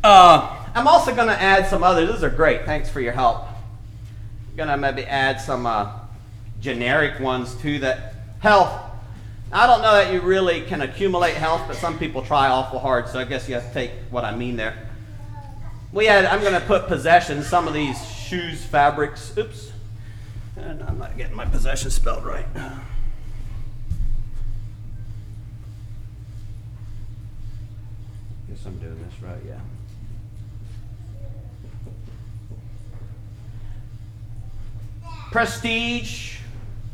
[0.04, 2.10] Uh, I'm also going to add some others.
[2.10, 2.64] These are great.
[2.64, 3.46] Thanks for your help.
[4.50, 5.92] I'm going to maybe add some uh,
[6.60, 8.72] generic ones too that health.
[9.50, 13.08] I don't know that you really can accumulate health, but some people try awful hard,
[13.08, 14.87] so I guess you have to take what I mean there
[15.92, 19.36] we had, I'm going to put possession, some of these shoes, fabrics.
[19.36, 19.72] Oops.
[20.56, 22.46] And I'm not getting my possession spelled right.
[28.48, 29.60] Guess I'm doing this right, yeah.
[35.30, 36.38] Prestige.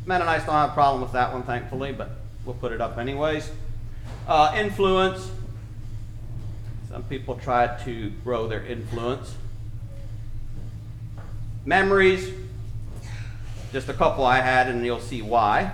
[0.05, 2.11] Mennonites don't have a problem with that one, thankfully, but
[2.45, 3.49] we'll put it up anyways.
[4.27, 5.31] Uh, influence.
[6.95, 9.35] Some people try to grow their influence.
[11.65, 12.33] Memories,
[13.73, 15.73] just a couple I had, and you'll see why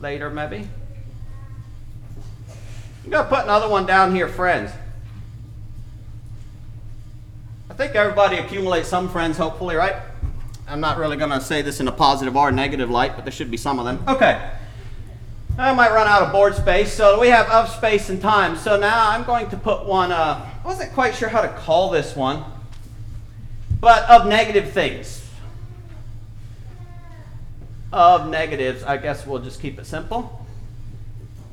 [0.00, 0.68] later, maybe.
[3.04, 4.72] I'm going to put another one down here, friends.
[7.70, 9.94] I think everybody accumulates some friends, hopefully, right?
[10.66, 13.30] I'm not really going to say this in a positive or negative light, but there
[13.30, 14.02] should be some of them.
[14.08, 14.50] Okay.
[15.60, 18.56] I might run out of board space, so we have of space and time.
[18.56, 21.90] So now I'm going to put one, uh, I wasn't quite sure how to call
[21.90, 22.44] this one,
[23.80, 25.28] but of negative things.
[27.92, 30.46] Of negatives, I guess we'll just keep it simple.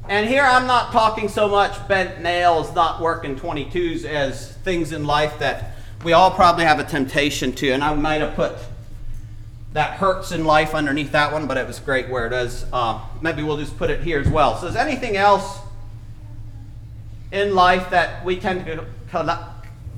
[0.08, 5.06] And here I'm not talking so much bent nails, not working 22s as things in
[5.06, 7.72] life that we all probably have a temptation to.
[7.72, 8.56] And I might have put
[9.76, 12.66] that hurts in life underneath that one, but it was great where it is.
[12.72, 14.58] Uh, maybe we'll just put it here as well.
[14.58, 15.60] So, is anything else
[17.30, 18.86] in life that we tend to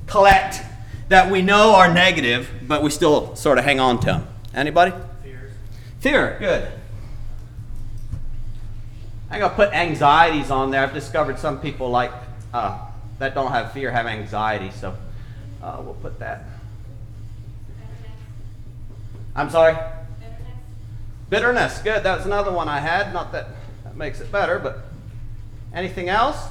[0.08, 0.62] collect
[1.10, 4.26] that we know are negative, but we still sort of hang on to them?
[4.52, 4.92] Anybody?
[5.22, 5.52] Fears.
[6.00, 6.72] Fear, good.
[9.30, 10.82] I'm gonna put anxieties on there.
[10.82, 12.10] I've discovered some people like
[12.52, 12.84] uh,
[13.20, 14.96] that don't have fear have anxiety, so
[15.62, 16.46] uh, we'll put that.
[19.38, 19.74] I'm sorry?
[20.18, 20.58] Bitterness.
[21.30, 21.78] Bitterness.
[21.78, 22.02] Good.
[22.02, 23.14] That was another one I had.
[23.14, 23.46] Not that
[23.84, 24.80] that makes it better, but
[25.72, 26.48] anything else?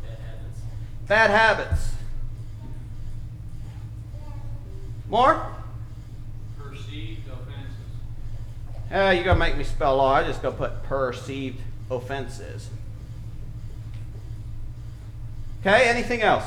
[0.00, 0.60] Bad habits.
[1.08, 1.92] Bad habits.
[5.08, 5.46] More?
[6.56, 7.74] Perceived offenses.
[8.88, 10.14] Yeah, you're gonna make me spell law.
[10.14, 12.70] I just go put perceived offenses.
[15.60, 16.44] Okay, anything else?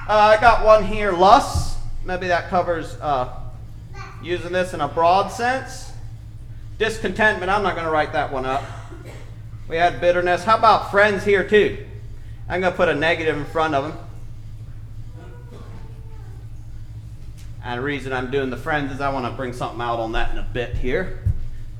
[0.19, 1.77] I got one here, lust.
[2.03, 3.33] Maybe that covers uh,
[4.21, 5.91] using this in a broad sense.
[6.77, 8.63] Discontentment, I'm not going to write that one up.
[9.69, 10.43] We had bitterness.
[10.43, 11.85] How about friends here too?
[12.49, 13.97] I'm going to put a negative in front of them.
[17.63, 20.11] And the reason I'm doing the friends is I want to bring something out on
[20.11, 21.19] that in a bit here.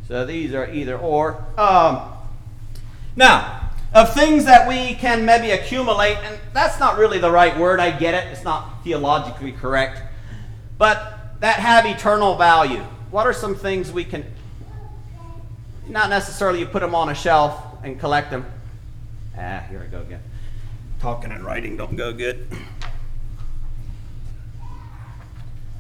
[0.08, 1.44] So these are either or.
[1.58, 2.14] Um,
[3.16, 3.61] now,
[3.94, 7.92] of things that we can maybe accumulate, and that's not really the right word, I
[7.92, 10.02] get it, it's not theologically correct,
[10.78, 12.84] but that have eternal value.
[13.10, 14.26] What are some things we can,
[15.88, 18.46] not necessarily you put them on a shelf and collect them.
[19.38, 20.22] Ah, here I go again.
[21.00, 22.48] Talking and writing don't go good.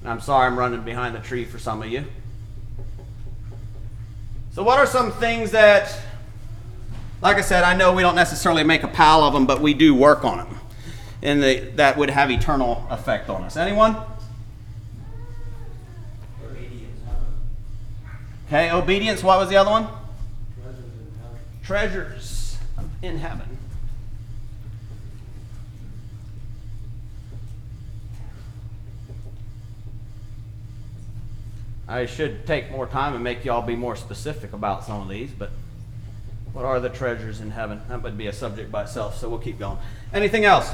[0.01, 2.05] And I'm sorry I'm running behind the tree for some of you.
[4.53, 5.97] So, what are some things that
[7.21, 9.73] like I said, I know we don't necessarily make a pile of them, but we
[9.73, 10.59] do work on them.
[11.21, 13.55] And the, that would have eternal effect on us.
[13.55, 13.95] Anyone?
[18.47, 19.23] Okay, obedience.
[19.23, 19.87] What was the other one?
[21.63, 22.57] Treasures
[23.01, 23.57] in heaven.
[31.87, 35.29] I should take more time and make y'all be more specific about some of these,
[35.31, 35.51] but.
[36.53, 37.81] What are the treasures in heaven?
[37.87, 39.77] That would be a subject by itself, so we'll keep going.
[40.13, 40.71] Anything else?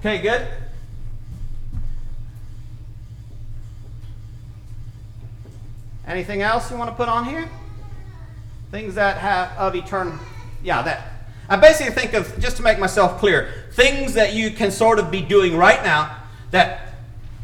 [0.00, 0.46] Okay, good.
[6.06, 7.48] Anything else you want to put on here?
[8.70, 10.18] Things that have of eternal.
[10.62, 11.12] Yeah, that.
[11.48, 15.10] I basically think of, just to make myself clear, things that you can sort of
[15.10, 16.16] be doing right now
[16.50, 16.94] that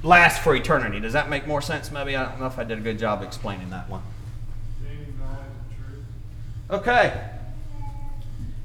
[0.03, 0.99] last for eternity.
[0.99, 1.91] Does that make more sense?
[1.91, 4.03] Maybe I don't know if I did a good job explaining that one.
[6.69, 7.31] Okay.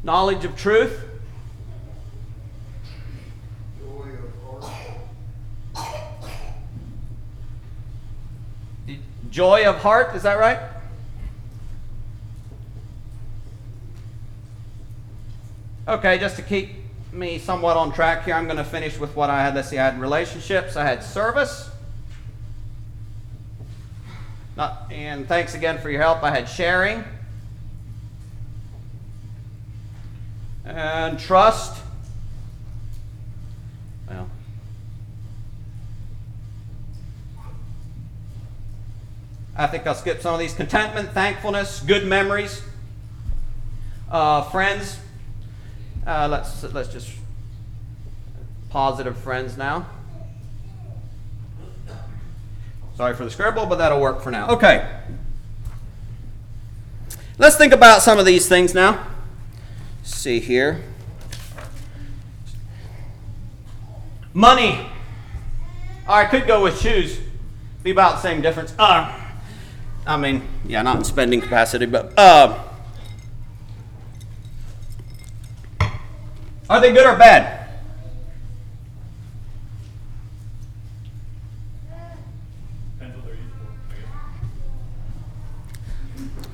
[0.03, 0.99] Knowledge of truth.
[3.79, 4.57] Joy of
[5.77, 6.09] heart,
[9.29, 10.59] Joy of heart, is that right?
[15.87, 16.69] Okay, just to keep
[17.11, 19.53] me somewhat on track here, I'm going to finish with what I had.
[19.55, 21.69] Let's see, I had relationships, I had service.
[24.57, 26.23] Not, and thanks again for your help.
[26.23, 27.03] I had sharing.
[30.65, 31.81] And trust.
[34.07, 34.29] Well,
[39.57, 40.53] I think I'll skip some of these.
[40.53, 42.61] Contentment, thankfulness, good memories,
[44.09, 44.99] uh, friends.
[46.05, 47.11] Uh, let's let's just
[48.69, 49.85] positive friends now.
[52.95, 54.49] Sorry for the scribble, but that'll work for now.
[54.49, 54.87] Okay.
[57.37, 59.10] Let's think about some of these things now
[60.03, 60.83] see here.
[64.33, 64.87] Money.
[66.07, 67.19] All right, could go with shoes.
[67.83, 68.73] Be about the same difference.
[68.77, 69.17] Uh,
[70.05, 72.63] I mean, yeah, not in spending capacity, but uh,
[76.69, 77.60] are they good or bad?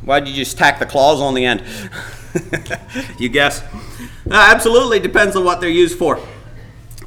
[0.08, 1.64] Why did you just tack the claws on the end?
[3.20, 3.62] you guess?
[3.62, 6.18] Uh, absolutely depends on what they're used for.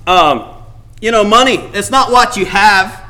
[0.07, 0.55] Um,
[1.01, 3.03] you know, money, it's not what you have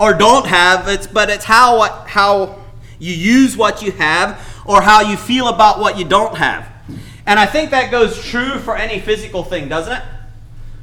[0.00, 2.60] or don't have, it's, but it's how, what, how
[2.98, 6.68] you use what you have or how you feel about what you don't have.
[7.24, 10.02] And I think that goes true for any physical thing, doesn't it?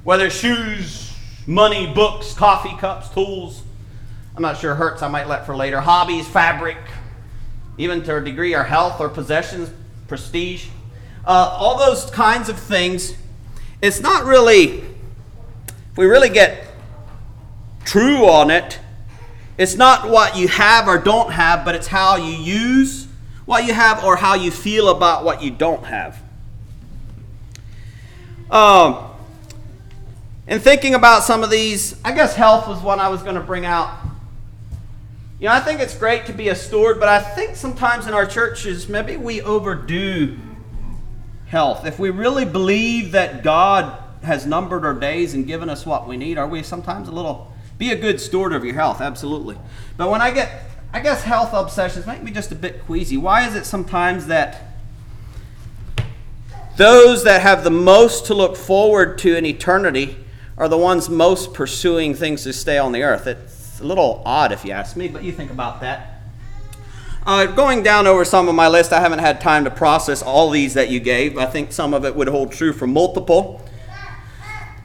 [0.06, 1.14] Whether shoes,
[1.46, 3.62] money, books, coffee cups, tools.
[4.38, 5.82] I'm not sure, hurts I might let for later.
[5.82, 6.78] Hobbies, fabric,
[7.78, 9.70] even to a degree, our health or possessions,
[10.08, 10.68] prestige,
[11.26, 13.16] uh, all those kinds of things.
[13.82, 14.84] It's not really
[15.94, 16.66] if we really get
[17.86, 18.80] true on it,
[19.60, 23.08] it's not what you have or don't have, but it's how you use
[23.46, 26.20] what you have or how you feel about what you don't have.
[28.50, 29.08] Um,
[30.48, 33.42] in thinking about some of these, I guess health was one I was going to
[33.42, 33.96] bring out.
[35.44, 38.14] You know, I think it's great to be a steward, but I think sometimes in
[38.14, 40.38] our churches, maybe we overdo
[41.48, 41.86] health.
[41.86, 46.16] If we really believe that God has numbered our days and given us what we
[46.16, 49.58] need, are we sometimes a little be a good steward of your health, absolutely.
[49.98, 50.62] But when I get
[50.94, 53.18] I guess health obsessions make me just a bit queasy.
[53.18, 54.78] Why is it sometimes that
[56.78, 60.16] those that have the most to look forward to in eternity
[60.58, 63.28] are the ones most pursuing things to stay on the earth?
[63.28, 66.22] It's a little odd if you ask me, but you think about that.
[67.26, 70.50] Uh, going down over some of my list, I haven't had time to process all
[70.50, 71.38] these that you gave.
[71.38, 73.66] I think some of it would hold true for multiple.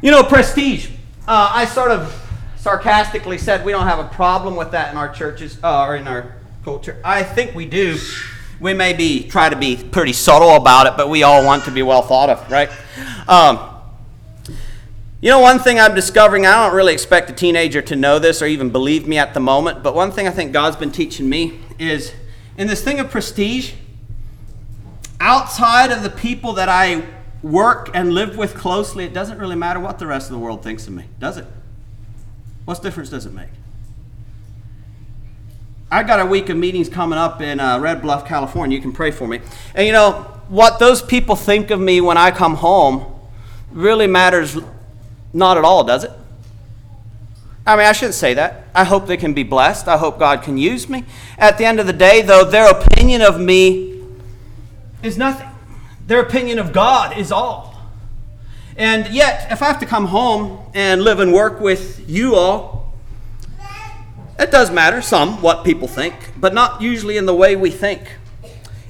[0.03, 0.91] You know, prestige.
[1.27, 2.15] Uh, I sort of
[2.57, 6.07] sarcastically said we don't have a problem with that in our churches uh, or in
[6.07, 7.01] our culture.
[7.05, 7.99] I think we do.
[8.61, 11.71] We may be try to be pretty subtle about it, but we all want to
[11.71, 12.71] be well thought of, right?
[13.29, 13.78] Um,
[15.21, 18.41] you know, one thing I'm discovering, I don't really expect a teenager to know this
[18.41, 21.29] or even believe me at the moment, but one thing I think God's been teaching
[21.29, 22.13] me is
[22.57, 23.73] in this thing of prestige,
[25.19, 27.05] outside of the people that I
[27.43, 30.63] work and live with closely, it doesn't really matter what the rest of the world
[30.63, 31.47] thinks of me, does it?
[32.65, 33.49] What difference does it make?
[35.91, 38.77] I got a week of meetings coming up in uh, Red Bluff, California.
[38.77, 39.41] You can pray for me.
[39.75, 40.13] And you know,
[40.49, 43.07] what those people think of me when I come home
[43.73, 44.57] really matters
[45.33, 46.13] not at all, does it?
[47.67, 48.65] I mean, I shouldn't say that.
[48.75, 49.89] I hope they can be blessed.
[49.89, 51.05] I hope God can use me.
[51.37, 54.03] At the end of the day, though, their opinion of me
[55.03, 55.49] is nothing.
[56.07, 57.77] Their opinion of God is all.
[58.79, 62.95] And yet, if I have to come home and live and work with you all,
[64.39, 68.13] it does matter some what people think, but not usually in the way we think.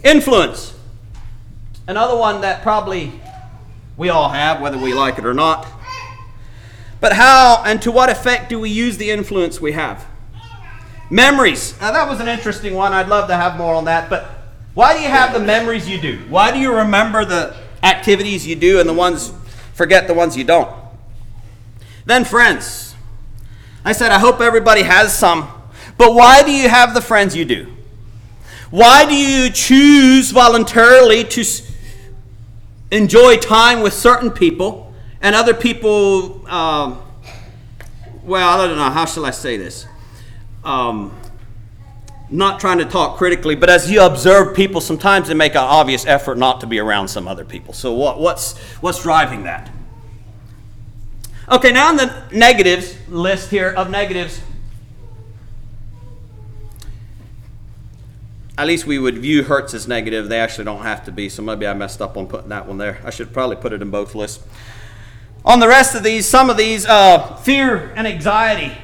[0.05, 0.75] Influence.
[1.89, 3.19] Another one that probably
[3.97, 5.67] we all have, whether we like it or not.
[7.01, 10.07] But how and to what effect do we use the influence we have?
[11.11, 11.79] Memories.
[11.81, 12.93] Now, that was an interesting one.
[12.93, 14.11] I'd love to have more on that.
[14.11, 14.29] But
[14.75, 16.19] why do you have the memories you do?
[16.29, 19.33] Why do you remember the activities you do and the ones,
[19.73, 20.75] forget the ones you don't?
[22.05, 22.95] Then, friends.
[23.85, 25.49] I said, I hope everybody has some.
[25.97, 27.75] But why do you have the friends you do?
[28.71, 31.45] Why do you choose voluntarily to
[32.91, 34.88] enjoy time with certain people?
[35.21, 37.03] And other people, um,
[38.23, 39.87] well, I don't know, how shall I say this?
[40.65, 41.15] Um,
[42.31, 46.07] not trying to talk critically, but as you observe people, sometimes they make an obvious
[46.07, 47.73] effort not to be around some other people.
[47.73, 49.71] So, what, what's, what's driving that?
[51.51, 54.43] Okay, now in the negatives list here of negatives,
[58.59, 60.29] at least we would view hurts as negative.
[60.29, 62.77] They actually don't have to be, so maybe I messed up on putting that one
[62.77, 63.01] there.
[63.05, 64.45] I should probably put it in both lists.
[65.49, 68.77] On the rest of these, some of these, uh, fear and anxiety,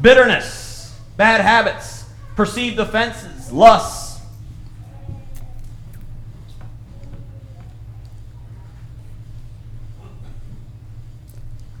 [0.00, 2.06] bitterness, bad habits,
[2.36, 4.22] perceived offenses, lusts.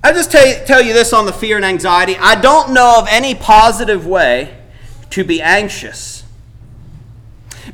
[0.04, 2.14] I just tell, tell you this on the fear and anxiety.
[2.20, 4.54] I don't know of any positive way
[5.08, 6.24] to be anxious.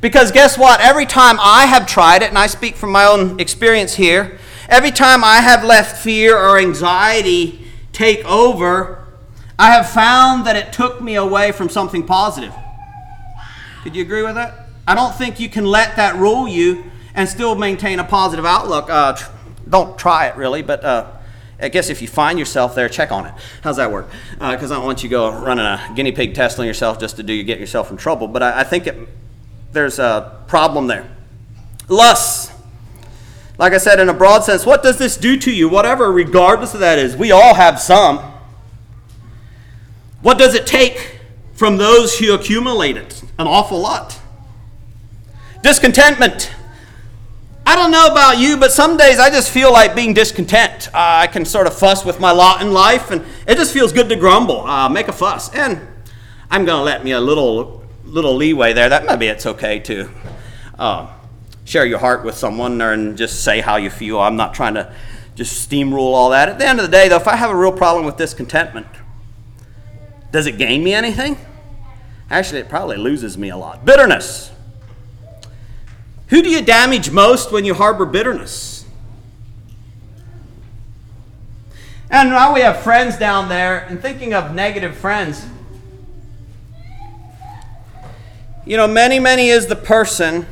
[0.01, 0.81] Because guess what?
[0.81, 4.39] Every time I have tried it, and I speak from my own experience here,
[4.69, 9.07] Every time I have left fear or anxiety take over,
[9.59, 12.53] I have found that it took me away from something positive.
[13.83, 14.67] Could you agree with that?
[14.87, 16.85] I don't think you can let that rule you
[17.15, 18.91] and still maintain a positive outlook.
[18.91, 19.31] Uh, tr-
[19.69, 21.11] don't try it really, but uh,
[21.61, 23.35] I guess if you find yourself there, check on it.
[23.63, 24.09] How's that work?
[24.33, 26.99] Because uh, I don't want you to go running a guinea pig test on yourself
[26.99, 28.27] just to do you get yourself in trouble.
[28.27, 28.97] But I, I think it,
[29.73, 31.09] there's a problem there.
[31.89, 32.53] Lust.
[33.57, 35.69] Like I said, in a broad sense, what does this do to you?
[35.69, 38.19] Whatever, regardless of that is, we all have some.
[40.23, 41.21] What does it take
[41.53, 43.23] from those who accumulate it?
[43.39, 44.19] An awful lot.
[45.63, 46.53] Discontentment.
[47.67, 50.89] I don't know about you, but some days I just feel like being discontent.
[50.89, 53.93] Uh, I can sort of fuss with my lot in life, and it just feels
[53.93, 55.55] good to grumble, uh, make a fuss.
[55.55, 55.81] And
[56.51, 58.89] I'm going to let me a little little leeway there.
[58.89, 60.11] That maybe it's okay too.
[60.79, 61.11] Uh,
[61.65, 64.21] share your heart with someone and just say how you feel.
[64.21, 64.95] I'm not trying to
[65.35, 66.49] just steamroll all that.
[66.49, 68.87] At the end of the day, though, if I have a real problem with discontentment,
[70.31, 71.37] does it gain me anything?
[72.31, 73.85] Actually, it probably loses me a lot.
[73.85, 74.51] Bitterness.
[76.29, 78.85] Who do you damage most when you harbor bitterness?
[82.11, 85.45] And now we have friends down there, and thinking of negative friends,
[88.65, 90.47] you know, many, many is the person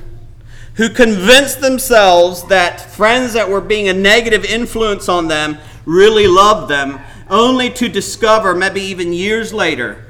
[0.77, 6.71] who convinced themselves that friends that were being a negative influence on them really loved
[6.71, 10.05] them, only to discover, maybe even years later,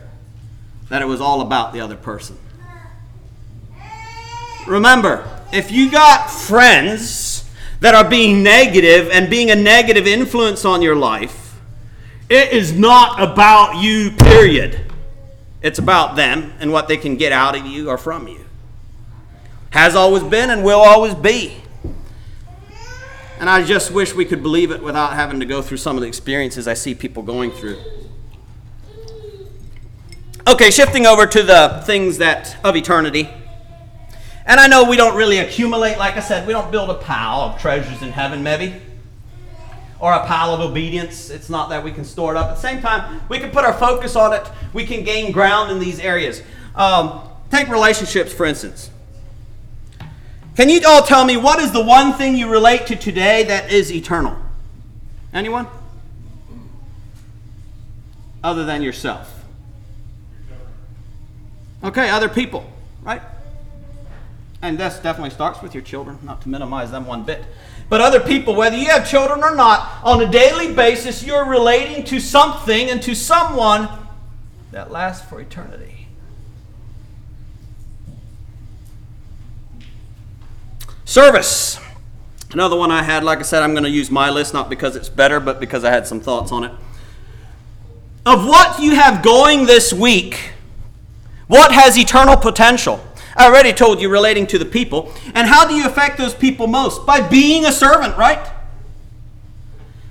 [0.88, 2.36] that it was all about the other person.
[4.66, 7.50] Remember, if you got friends
[7.80, 11.60] that are being negative and being a negative influence on your life,
[12.28, 14.92] it is not about you, period.
[15.60, 18.41] It's about them and what they can get out of you or from you.
[19.72, 21.56] Has always been and will always be.
[23.40, 26.02] And I just wish we could believe it without having to go through some of
[26.02, 27.76] the experiences I see people going through.
[30.46, 33.28] Okay, shifting over to the things that of eternity.
[34.44, 37.40] And I know we don't really accumulate, like I said, we don't build a pile
[37.40, 38.74] of treasures in heaven, maybe,
[39.98, 41.28] or a pile of obedience.
[41.28, 42.50] It's not that we can store it up.
[42.50, 44.48] At the same time, we can put our focus on it.
[44.72, 46.42] We can gain ground in these areas.
[46.76, 48.90] Um, take relationships, for instance.
[50.56, 53.72] Can you all tell me what is the one thing you relate to today that
[53.72, 54.36] is eternal?
[55.32, 55.66] Anyone?
[58.44, 59.44] Other than yourself.
[61.82, 62.70] Okay, other people,
[63.02, 63.22] right?
[64.60, 67.42] And this definitely starts with your children, not to minimize them one bit.
[67.88, 72.04] But other people, whether you have children or not, on a daily basis, you're relating
[72.04, 73.88] to something and to someone
[74.70, 76.01] that lasts for eternity.
[81.12, 81.78] Service.
[82.54, 84.96] Another one I had, like I said, I'm going to use my list not because
[84.96, 86.72] it's better, but because I had some thoughts on it.
[88.24, 90.52] Of what you have going this week,
[91.48, 92.98] what has eternal potential?
[93.36, 95.12] I already told you relating to the people.
[95.34, 97.04] And how do you affect those people most?
[97.04, 98.50] By being a servant, right?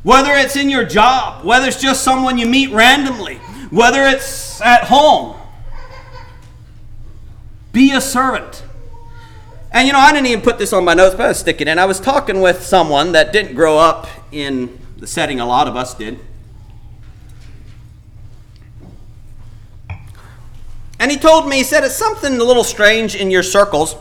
[0.04, 3.38] Whether it's in your job, whether it's just someone you meet randomly,
[3.72, 5.36] whether it's at home,
[7.74, 8.66] be a servant.
[9.72, 11.68] And you know, I didn't even put this on my notes, but I was sticking
[11.68, 11.80] it in.
[11.80, 15.76] I was talking with someone that didn't grow up in the setting a lot of
[15.76, 16.20] us did.
[21.00, 23.96] And he told me, he said, it's something a little strange in your circles.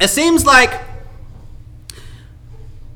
[0.00, 0.80] It seems like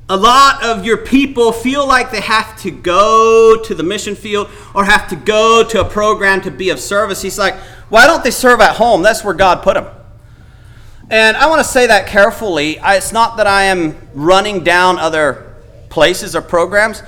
[0.09, 4.51] a lot of your people feel like they have to go to the mission field
[4.75, 7.23] or have to go to a program to be of service.
[7.23, 7.55] He's like,
[7.89, 9.03] why don't they serve at home?
[9.03, 9.87] That's where God put them.
[11.11, 12.79] And I want to say that carefully.
[12.79, 15.55] I, it's not that I am running down other
[15.91, 17.03] places or programs,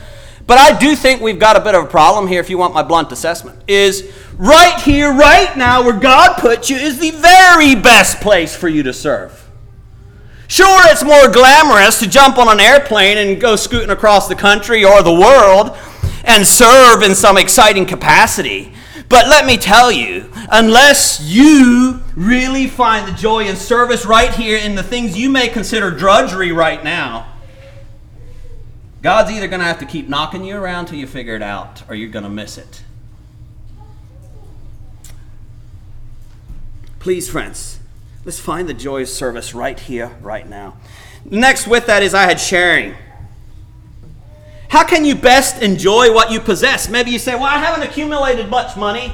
[0.46, 2.74] but I do think we've got a bit of a problem here, if you want
[2.74, 3.58] my blunt assessment.
[3.66, 8.68] Is right here, right now, where God put you, is the very best place for
[8.68, 9.42] you to serve.
[10.48, 14.84] Sure, it's more glamorous to jump on an airplane and go scooting across the country
[14.84, 15.76] or the world
[16.22, 18.72] and serve in some exciting capacity.
[19.08, 24.58] But let me tell you, unless you really find the joy and service right here
[24.58, 27.32] in the things you may consider drudgery right now,
[29.02, 31.88] God's either going to have to keep knocking you around till you figure it out,
[31.88, 32.82] or you're going to miss it.
[36.98, 37.78] Please, friends,
[38.24, 40.76] let's find the joy of service right here, right now.
[41.24, 42.96] Next, with that, is I had sharing.
[44.68, 46.88] How can you best enjoy what you possess?
[46.88, 49.12] Maybe you say, Well, I haven't accumulated much money,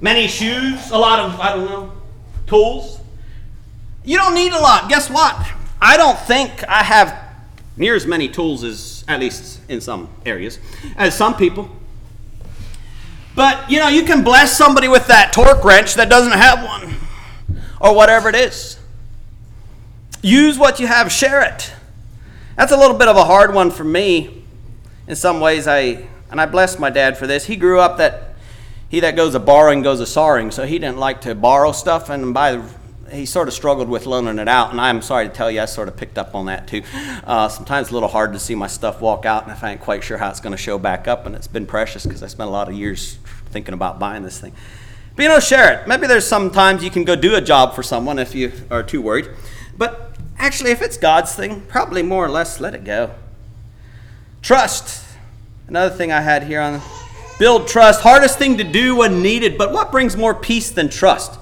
[0.00, 1.92] many shoes, a lot of, I don't know,
[2.46, 3.00] tools.
[4.04, 4.88] You don't need a lot.
[4.88, 5.36] Guess what?
[5.80, 7.28] I don't think I have
[7.76, 10.58] near as many tools as, at least in some areas,
[10.96, 11.68] as some people.
[13.34, 16.96] But, you know, you can bless somebody with that torque wrench that doesn't have one,
[17.80, 18.78] or whatever it is.
[20.22, 21.72] Use what you have, share it.
[22.56, 24.37] That's a little bit of a hard one for me.
[25.08, 27.46] In some ways, I, and I bless my dad for this.
[27.46, 28.36] He grew up that
[28.88, 32.08] he that goes a borrowing goes a sorring, so he didn't like to borrow stuff
[32.08, 32.62] and buy
[33.10, 35.64] he sort of struggled with loaning it out, and I'm sorry to tell you, I
[35.64, 36.82] sort of picked up on that too.
[37.24, 39.70] Uh, sometimes it's a little hard to see my stuff walk out, and if I
[39.70, 42.22] ain't quite sure how it's going to show back up, and it's been precious because
[42.22, 44.52] I spent a lot of years thinking about buying this thing.
[45.16, 45.88] But you know, share it.
[45.88, 49.00] Maybe there's sometimes you can go do a job for someone if you are too
[49.00, 49.28] worried.
[49.76, 53.14] But actually, if it's God's thing, probably more or less let it go.
[54.42, 55.04] Trust.
[55.66, 56.80] Another thing I had here on
[57.38, 58.00] build trust.
[58.00, 61.38] Hardest thing to do when needed, but what brings more peace than trust?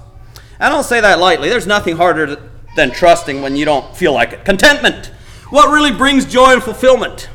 [0.59, 1.49] I don't say that lightly.
[1.49, 4.45] There's nothing harder than trusting when you don't feel like it.
[4.45, 5.07] Contentment.
[5.49, 7.29] What really brings joy and fulfillment?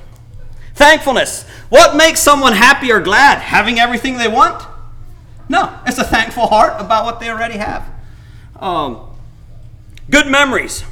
[0.74, 1.48] Thankfulness.
[1.68, 3.38] What makes someone happy or glad?
[3.38, 4.66] Having everything they want?
[5.48, 7.88] No, it's a thankful heart about what they already have.
[8.56, 9.00] Um,
[10.10, 10.84] good memories.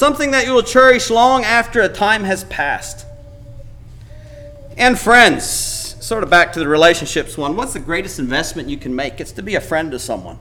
[0.00, 3.04] Something that you will cherish long after a time has passed.
[4.78, 8.96] And friends, sort of back to the relationships one, what's the greatest investment you can
[8.96, 9.20] make?
[9.20, 10.38] It's to be a friend to someone.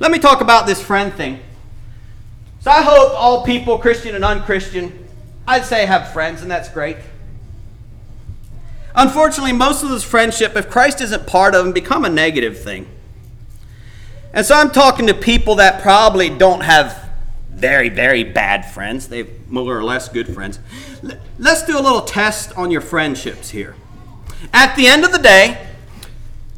[0.00, 1.40] Let me talk about this friend thing.
[2.60, 5.08] So I hope all people, Christian and unchristian,
[5.48, 6.98] I'd say have friends, and that's great.
[8.94, 12.86] Unfortunately, most of this friendship, if Christ isn't part of them, become a negative thing.
[14.34, 17.01] And so I'm talking to people that probably don't have
[17.54, 19.08] very, very bad friends.
[19.08, 20.58] They've more or less good friends.
[21.38, 23.76] Let's do a little test on your friendships here.
[24.52, 25.68] At the end of the day,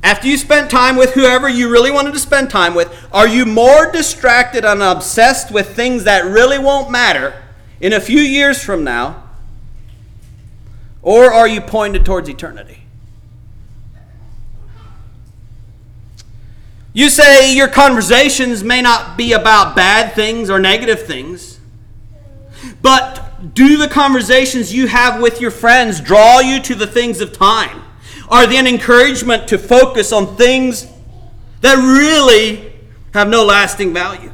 [0.02, 3.44] after you spent time with whoever you really wanted to spend time with, are you
[3.46, 7.42] more distracted and obsessed with things that really won't matter
[7.80, 9.22] in a few years from now?
[11.02, 12.83] Or are you pointed towards eternity?
[16.96, 21.58] You say your conversations may not be about bad things or negative things,
[22.80, 27.32] but do the conversations you have with your friends draw you to the things of
[27.32, 27.82] time?
[28.28, 30.86] Are they an encouragement to focus on things
[31.62, 32.72] that really
[33.12, 34.32] have no lasting value?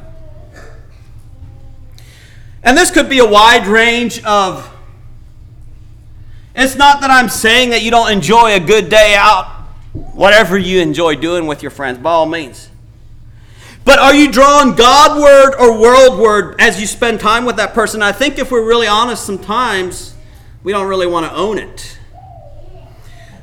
[2.61, 4.71] And this could be a wide range of.
[6.55, 9.60] It's not that I'm saying that you don't enjoy a good day out
[9.93, 12.69] whatever you enjoy doing with your friends, by all means.
[13.83, 18.01] But are you drawing Godward or worldward as you spend time with that person?
[18.01, 20.15] I think if we're really honest, sometimes
[20.63, 21.97] we don't really want to own it.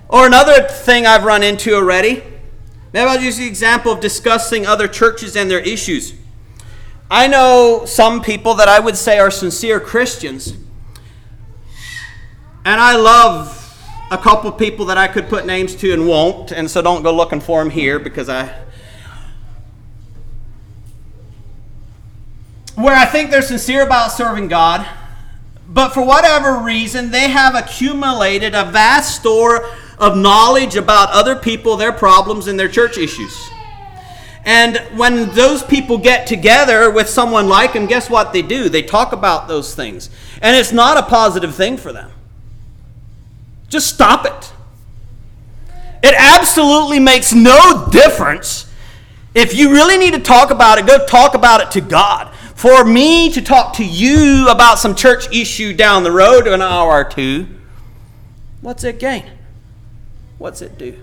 [0.08, 2.22] Or another thing I've run into already.
[2.92, 6.14] Maybe I'll use the example of discussing other churches and their issues.
[7.10, 10.52] I know some people that I would say are sincere Christians,
[12.64, 13.57] and I love
[14.10, 17.14] a couple people that I could put names to and won't, and so don't go
[17.14, 18.54] looking for them here because I.
[22.74, 24.86] Where I think they're sincere about serving God,
[25.68, 31.76] but for whatever reason, they have accumulated a vast store of knowledge about other people,
[31.76, 33.48] their problems, and their church issues.
[34.44, 38.70] And when those people get together with someone like them, guess what they do?
[38.70, 40.08] They talk about those things.
[40.40, 42.10] And it's not a positive thing for them.
[43.68, 44.52] Just stop it.
[46.02, 48.72] It absolutely makes no difference.
[49.34, 52.34] If you really need to talk about it, go talk about it to God.
[52.54, 56.62] For me to talk to you about some church issue down the road in an
[56.62, 57.46] hour or two,
[58.60, 59.30] what's it gain?
[60.38, 60.98] What's it do?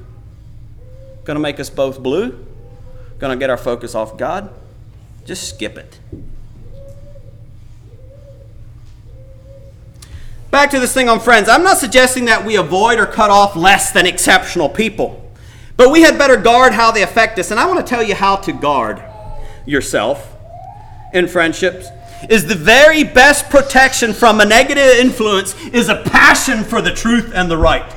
[1.26, 2.45] To make us both blue?
[3.20, 4.53] To get our focus off God?
[5.24, 5.99] Just skip it.
[10.56, 11.49] Back to this thing on friends.
[11.49, 15.30] I'm not suggesting that we avoid or cut off less than exceptional people,
[15.76, 17.51] but we had better guard how they affect us.
[17.51, 19.03] And I want to tell you how to guard
[19.66, 20.34] yourself
[21.14, 21.89] in friendships.
[22.30, 27.34] Is the very best protection from a negative influence is a passion for the truth
[27.36, 27.93] and the right.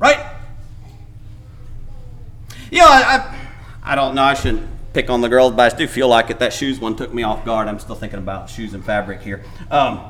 [0.00, 0.18] Right?
[2.72, 4.24] You know, I, I, I don't know.
[4.24, 6.40] I shouldn't pick on the girls, but I do feel like it.
[6.40, 7.68] That shoes one took me off guard.
[7.68, 9.44] I'm still thinking about shoes and fabric here.
[9.70, 10.00] Um,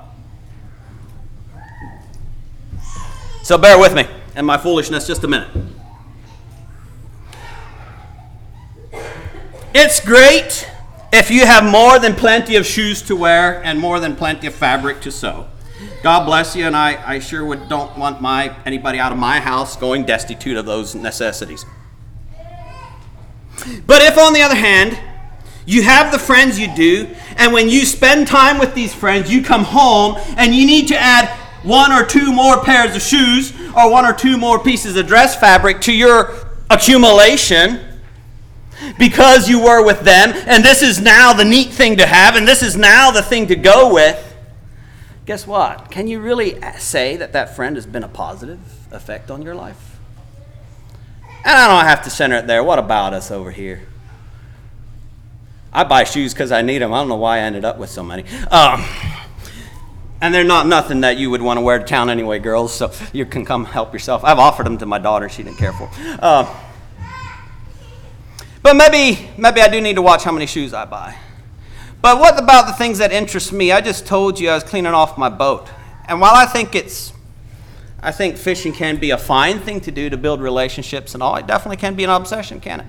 [3.48, 5.48] So bear with me and my foolishness just a minute.
[9.74, 10.70] It's great
[11.14, 14.54] if you have more than plenty of shoes to wear and more than plenty of
[14.54, 15.48] fabric to sew.
[16.02, 19.40] God bless you, and I, I sure would don't want my anybody out of my
[19.40, 21.64] house going destitute of those necessities.
[23.86, 25.00] But if, on the other hand,
[25.64, 29.42] you have the friends you do, and when you spend time with these friends, you
[29.42, 31.34] come home and you need to add
[31.68, 35.38] one or two more pairs of shoes or one or two more pieces of dress
[35.38, 36.34] fabric to your
[36.70, 37.80] accumulation
[38.98, 42.46] because you were with them, and this is now the neat thing to have, and
[42.46, 44.24] this is now the thing to go with.
[45.26, 45.90] Guess what?
[45.90, 48.60] Can you really say that that friend has been a positive
[48.90, 49.98] effect on your life?
[51.44, 52.64] And I don't have to center it there.
[52.64, 53.86] What about us over here?
[55.72, 56.94] I buy shoes because I need them.
[56.94, 58.24] I don't know why I ended up with so many.
[58.50, 58.84] Um,
[60.20, 62.92] and they're not nothing that you would want to wear to town anyway, girls, so
[63.12, 64.24] you can come help yourself.
[64.24, 65.90] I've offered them to my daughter, she didn't care for
[66.20, 66.64] uh,
[68.62, 71.16] but maybe, maybe I do need to watch how many shoes I buy.
[72.00, 73.72] But what about the things that interest me?
[73.72, 75.68] I just told you I was cleaning off my boat.
[76.06, 77.12] And while I think it's,
[78.02, 81.36] I think fishing can be a fine thing to do to build relationships and all,
[81.36, 82.86] it definitely can be an obsession, can it?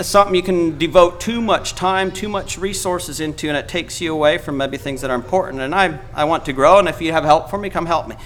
[0.00, 4.12] Something you can devote too much time, too much resources into, and it takes you
[4.12, 5.62] away from maybe things that are important.
[5.62, 8.08] And I, I want to grow, and if you have help for me, come help
[8.08, 8.16] me.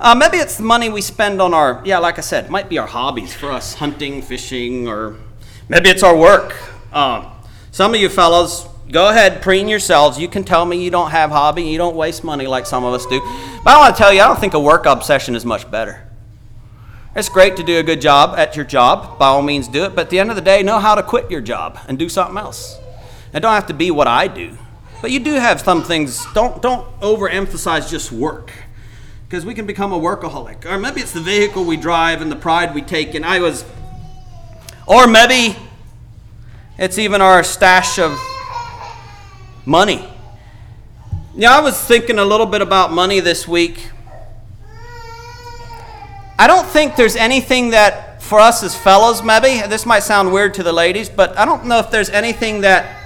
[0.00, 2.78] Uh, maybe it's the money we spend on our, yeah, like I said, might be
[2.78, 5.16] our hobbies for us hunting, fishing, or
[5.68, 6.56] maybe it's our work.
[6.92, 7.26] Um,
[7.70, 10.18] some of you fellows, Go ahead, preen yourselves.
[10.18, 12.92] You can tell me you don't have hobby, you don't waste money like some of
[12.92, 13.18] us do.
[13.64, 16.03] But I want to tell you, I don't think a work obsession is much better.
[17.16, 19.18] It's great to do a good job at your job.
[19.20, 19.94] By all means, do it.
[19.94, 22.08] But at the end of the day, know how to quit your job and do
[22.08, 22.76] something else.
[23.32, 24.58] It don't have to be what I do.
[25.00, 26.24] But you do have some things.
[26.34, 28.52] Don't don't overemphasize just work,
[29.28, 30.64] because we can become a workaholic.
[30.64, 33.14] Or maybe it's the vehicle we drive and the pride we take.
[33.14, 33.64] And I was,
[34.86, 35.56] or maybe
[36.78, 38.18] it's even our stash of
[39.66, 40.08] money.
[41.36, 43.90] Yeah, I was thinking a little bit about money this week.
[46.38, 50.54] I don't think there's anything that, for us as fellows, maybe, this might sound weird
[50.54, 53.02] to the ladies, but I don't know if there's anything that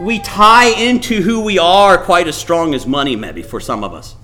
[0.00, 3.94] we tie into who we are quite as strong as money, maybe, for some of
[3.94, 4.16] us.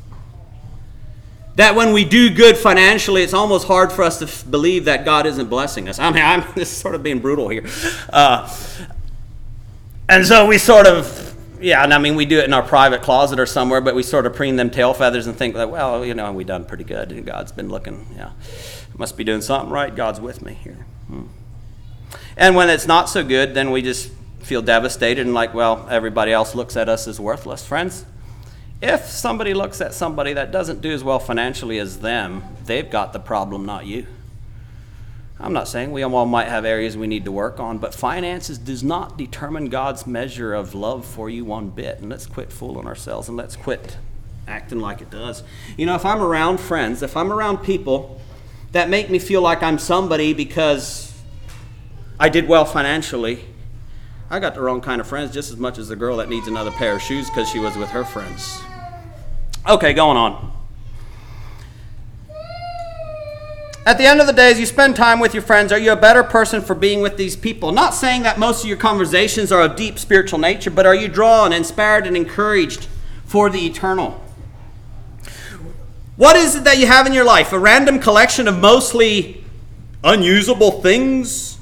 [1.55, 5.05] That when we do good financially, it's almost hard for us to f- believe that
[5.05, 5.99] God isn't blessing us.
[5.99, 7.67] I mean, I'm is sort of being brutal here.
[8.13, 8.53] Uh,
[10.09, 11.28] and so we sort of,
[11.61, 14.03] yeah, and I mean, we do it in our private closet or somewhere, but we
[14.03, 16.85] sort of preen them tail feathers and think that, well, you know, we done pretty
[16.85, 18.33] good, and God's been looking, yeah,
[18.97, 19.95] must be doing something right.
[19.95, 20.87] God's with me here.
[21.09, 21.27] Hmm.
[22.37, 26.33] And when it's not so good, then we just feel devastated and like, well, everybody
[26.33, 27.67] else looks at us as worthless.
[27.67, 28.07] Friends,
[28.81, 33.13] if somebody looks at somebody that doesn't do as well financially as them, they've got
[33.13, 34.07] the problem, not you.
[35.41, 38.59] I'm not saying we all might have areas we need to work on, but finances
[38.59, 42.01] does not determine God's measure of love for you one bit.
[42.01, 43.99] And let's quit fooling ourselves and let's quit
[44.49, 45.45] acting like it does.
[45.77, 48.21] You know, if I'm around friends, if I'm around people
[48.73, 51.17] that make me feel like I'm somebody because
[52.19, 53.45] I did well financially,
[54.31, 56.49] I got the wrong kind of friends just as much as the girl that needs
[56.49, 58.61] another pair of shoes because she was with her friends.
[59.69, 60.58] Okay, going on.
[63.89, 65.93] At the end of the day, as you spend time with your friends, are you
[65.93, 67.73] a better person for being with these people?
[67.73, 71.09] Not saying that most of your conversations are of deep spiritual nature, but are you
[71.09, 72.87] drawn, inspired, and encouraged
[73.25, 74.23] for the eternal?
[76.17, 77.51] What is it that you have in your life?
[77.51, 79.43] A random collection of mostly
[80.05, 81.57] unusable things?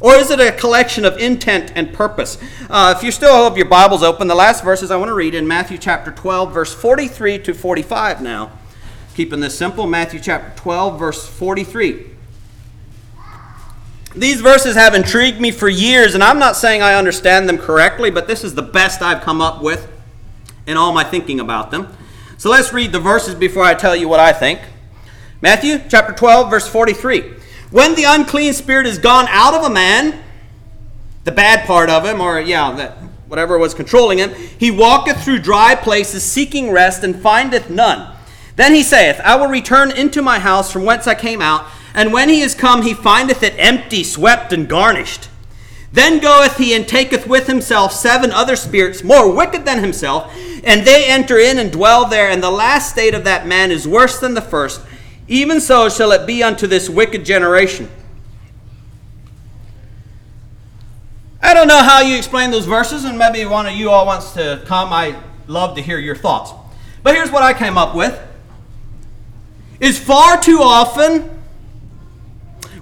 [0.00, 2.36] Or is it a collection of intent and purpose?
[2.68, 5.36] Uh, if you still have your Bibles open, the last verses I want to read
[5.36, 8.50] in Matthew chapter 12, verse 43 to 45 now.
[9.16, 12.04] Keeping this simple, Matthew chapter 12, verse 43.
[14.14, 18.10] These verses have intrigued me for years, and I'm not saying I understand them correctly,
[18.10, 19.90] but this is the best I've come up with
[20.66, 21.96] in all my thinking about them.
[22.36, 24.60] So let's read the verses before I tell you what I think.
[25.40, 27.36] Matthew chapter 12, verse 43.
[27.70, 30.22] When the unclean spirit is gone out of a man,
[31.24, 32.98] the bad part of him, or yeah, that
[33.28, 38.12] whatever was controlling him, he walketh through dry places seeking rest and findeth none.
[38.56, 41.66] Then he saith, I will return into my house from whence I came out.
[41.94, 45.28] And when he is come, he findeth it empty, swept, and garnished.
[45.92, 50.30] Then goeth he and taketh with himself seven other spirits more wicked than himself,
[50.62, 52.28] and they enter in and dwell there.
[52.28, 54.82] And the last state of that man is worse than the first.
[55.28, 57.88] Even so shall it be unto this wicked generation.
[61.42, 64.32] I don't know how you explain those verses, and maybe one of you all wants
[64.32, 64.92] to come.
[64.92, 66.52] I love to hear your thoughts.
[67.02, 68.20] But here's what I came up with
[69.80, 71.36] is far too often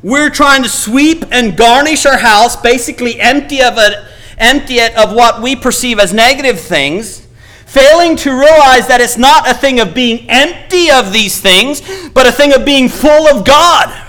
[0.05, 3.95] we're trying to sweep and garnish our house, basically empty of it,
[4.36, 7.26] empty it of what we perceive as negative things,
[7.64, 11.80] failing to realize that it's not a thing of being empty of these things,
[12.11, 14.03] but a thing of being full of God.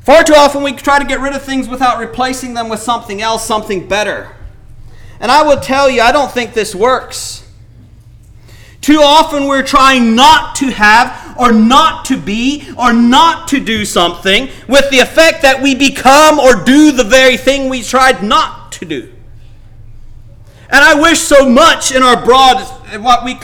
[0.00, 3.22] Far too often we try to get rid of things without replacing them with something
[3.22, 4.36] else, something better.
[5.18, 7.41] And I will tell you, I don't think this works.
[8.82, 13.84] Too often we're trying not to have, or not to be, or not to do
[13.84, 18.72] something with the effect that we become or do the very thing we tried not
[18.72, 19.12] to do.
[20.68, 22.60] And I wish so much in our broad,
[23.00, 23.38] what we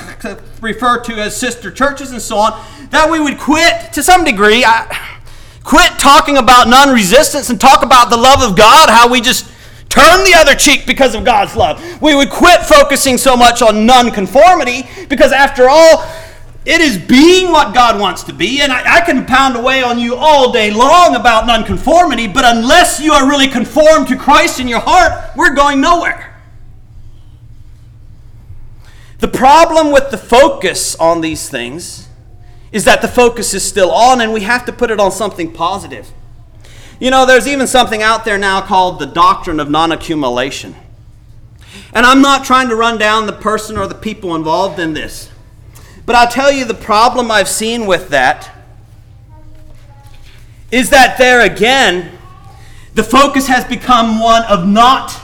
[0.60, 4.64] refer to as sister churches and so on, that we would quit to some degree.
[4.64, 5.18] I,
[5.62, 9.48] quit talking about non resistance and talk about the love of God, how we just
[9.88, 11.82] turn the other cheek because of God's love.
[12.00, 16.04] We would quit focusing so much on nonconformity because, after all,
[16.64, 18.60] it is being what God wants to be.
[18.60, 23.00] And I, I, can pound away on you all day long about nonconformity, but unless
[23.00, 26.36] you are really conformed to Christ in your heart, we're going nowhere.
[29.20, 32.08] The problem with the focus on these things
[32.70, 35.52] is that the focus is still on, and we have to put it on something
[35.52, 36.12] positive.
[37.00, 40.74] You know, there's even something out there now called the doctrine of non accumulation.
[41.92, 45.30] And I'm not trying to run down the person or the people involved in this.
[46.04, 48.50] But I'll tell you the problem I've seen with that
[50.70, 52.18] is that there again,
[52.94, 55.16] The focus has become one of not,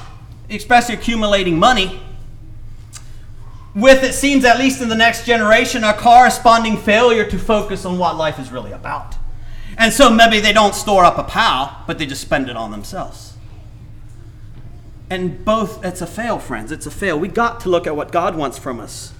[0.48, 2.00] especially accumulating money,
[3.74, 7.98] with it seems, at least in the next generation, a corresponding failure to focus on
[7.98, 9.16] what life is really about.
[9.76, 12.70] And so maybe they don't store up a pal, but they just spend it on
[12.70, 13.34] themselves.
[15.10, 16.72] And both, it's a fail, friends.
[16.72, 17.18] It's a fail.
[17.18, 19.12] We got to look at what God wants from us.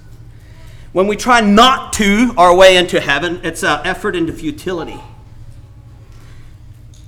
[0.92, 5.00] When we try not to our way into heaven, it's an effort into futility.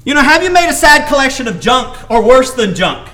[0.05, 3.09] You know, have you made a sad collection of junk or worse than junk?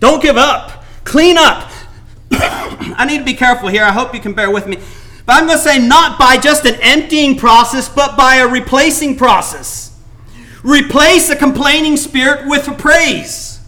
[0.00, 0.84] Don't give up.
[1.04, 1.70] Clean up.
[2.32, 3.84] I need to be careful here.
[3.84, 4.78] I hope you can bear with me.
[5.26, 9.16] But I'm going to say not by just an emptying process, but by a replacing
[9.16, 9.96] process.
[10.62, 13.60] Replace a complaining spirit with praise.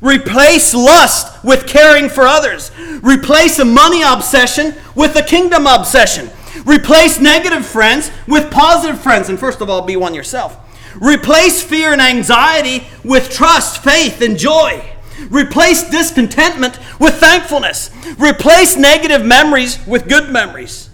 [0.00, 2.70] Replace lust with caring for others.
[3.02, 6.30] Replace a money obsession with a kingdom obsession.
[6.64, 9.28] Replace negative friends with positive friends.
[9.28, 10.58] And first of all, be one yourself.
[11.00, 14.84] Replace fear and anxiety with trust, faith, and joy.
[15.30, 17.90] Replace discontentment with thankfulness.
[18.18, 20.85] Replace negative memories with good memories.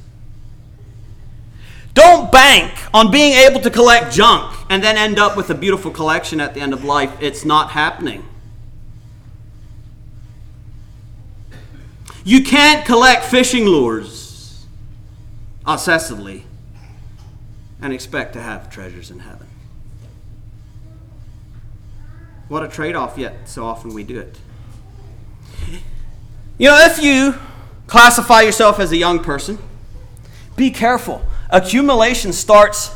[1.95, 5.90] Don't bank on being able to collect junk and then end up with a beautiful
[5.90, 7.14] collection at the end of life.
[7.20, 8.26] It's not happening.
[12.24, 14.66] You can't collect fishing lures
[15.66, 16.43] obsessively
[17.80, 19.49] and expect to have treasures in heaven.
[22.49, 24.38] What a trade off, yet so often we do it.
[26.59, 27.34] You know, if you
[27.86, 29.59] classify yourself as a young person,
[30.55, 31.22] be careful.
[31.53, 32.90] Accumulation starts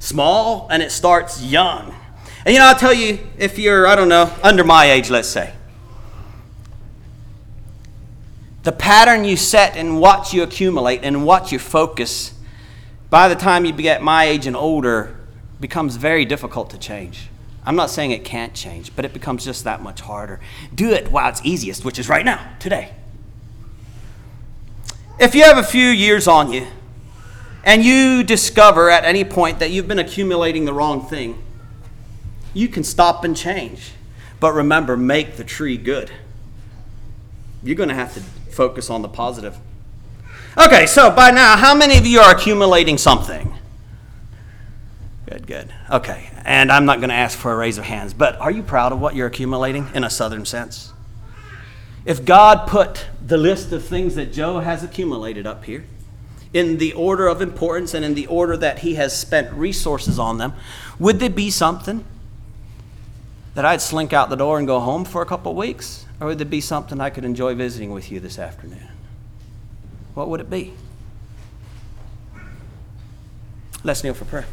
[0.00, 1.94] small and it starts young.
[2.44, 5.28] And you know, I'll tell you, if you're, I don't know, under my age, let's
[5.28, 5.52] say,
[8.64, 12.34] the pattern you set and what you accumulate and what you focus,
[13.08, 15.16] by the time you get my age and older,
[15.60, 17.28] becomes very difficult to change.
[17.64, 20.40] I'm not saying it can't change, but it becomes just that much harder.
[20.74, 22.94] Do it while it's easiest, which is right now, today.
[25.20, 26.66] If you have a few years on you
[27.64, 31.42] and you discover at any point that you've been accumulating the wrong thing,
[32.54, 33.92] you can stop and change.
[34.40, 36.10] But remember, make the tree good.
[37.62, 39.56] You're going to have to focus on the positive.
[40.56, 43.54] Okay, so by now, how many of you are accumulating something?
[45.28, 45.72] Good, good.
[45.90, 48.62] Okay, and I'm not going to ask for a raise of hands, but are you
[48.62, 50.92] proud of what you're accumulating in a southern sense?
[52.04, 55.84] If God put the list of things that Joe has accumulated up here
[56.52, 60.38] in the order of importance and in the order that he has spent resources on
[60.38, 60.52] them,
[60.98, 62.04] would there be something
[63.54, 66.06] that I'd slink out the door and go home for a couple of weeks?
[66.20, 68.88] Or would there be something I could enjoy visiting with you this afternoon?
[70.14, 70.74] What would it be?
[73.82, 74.46] Let's kneel for prayer.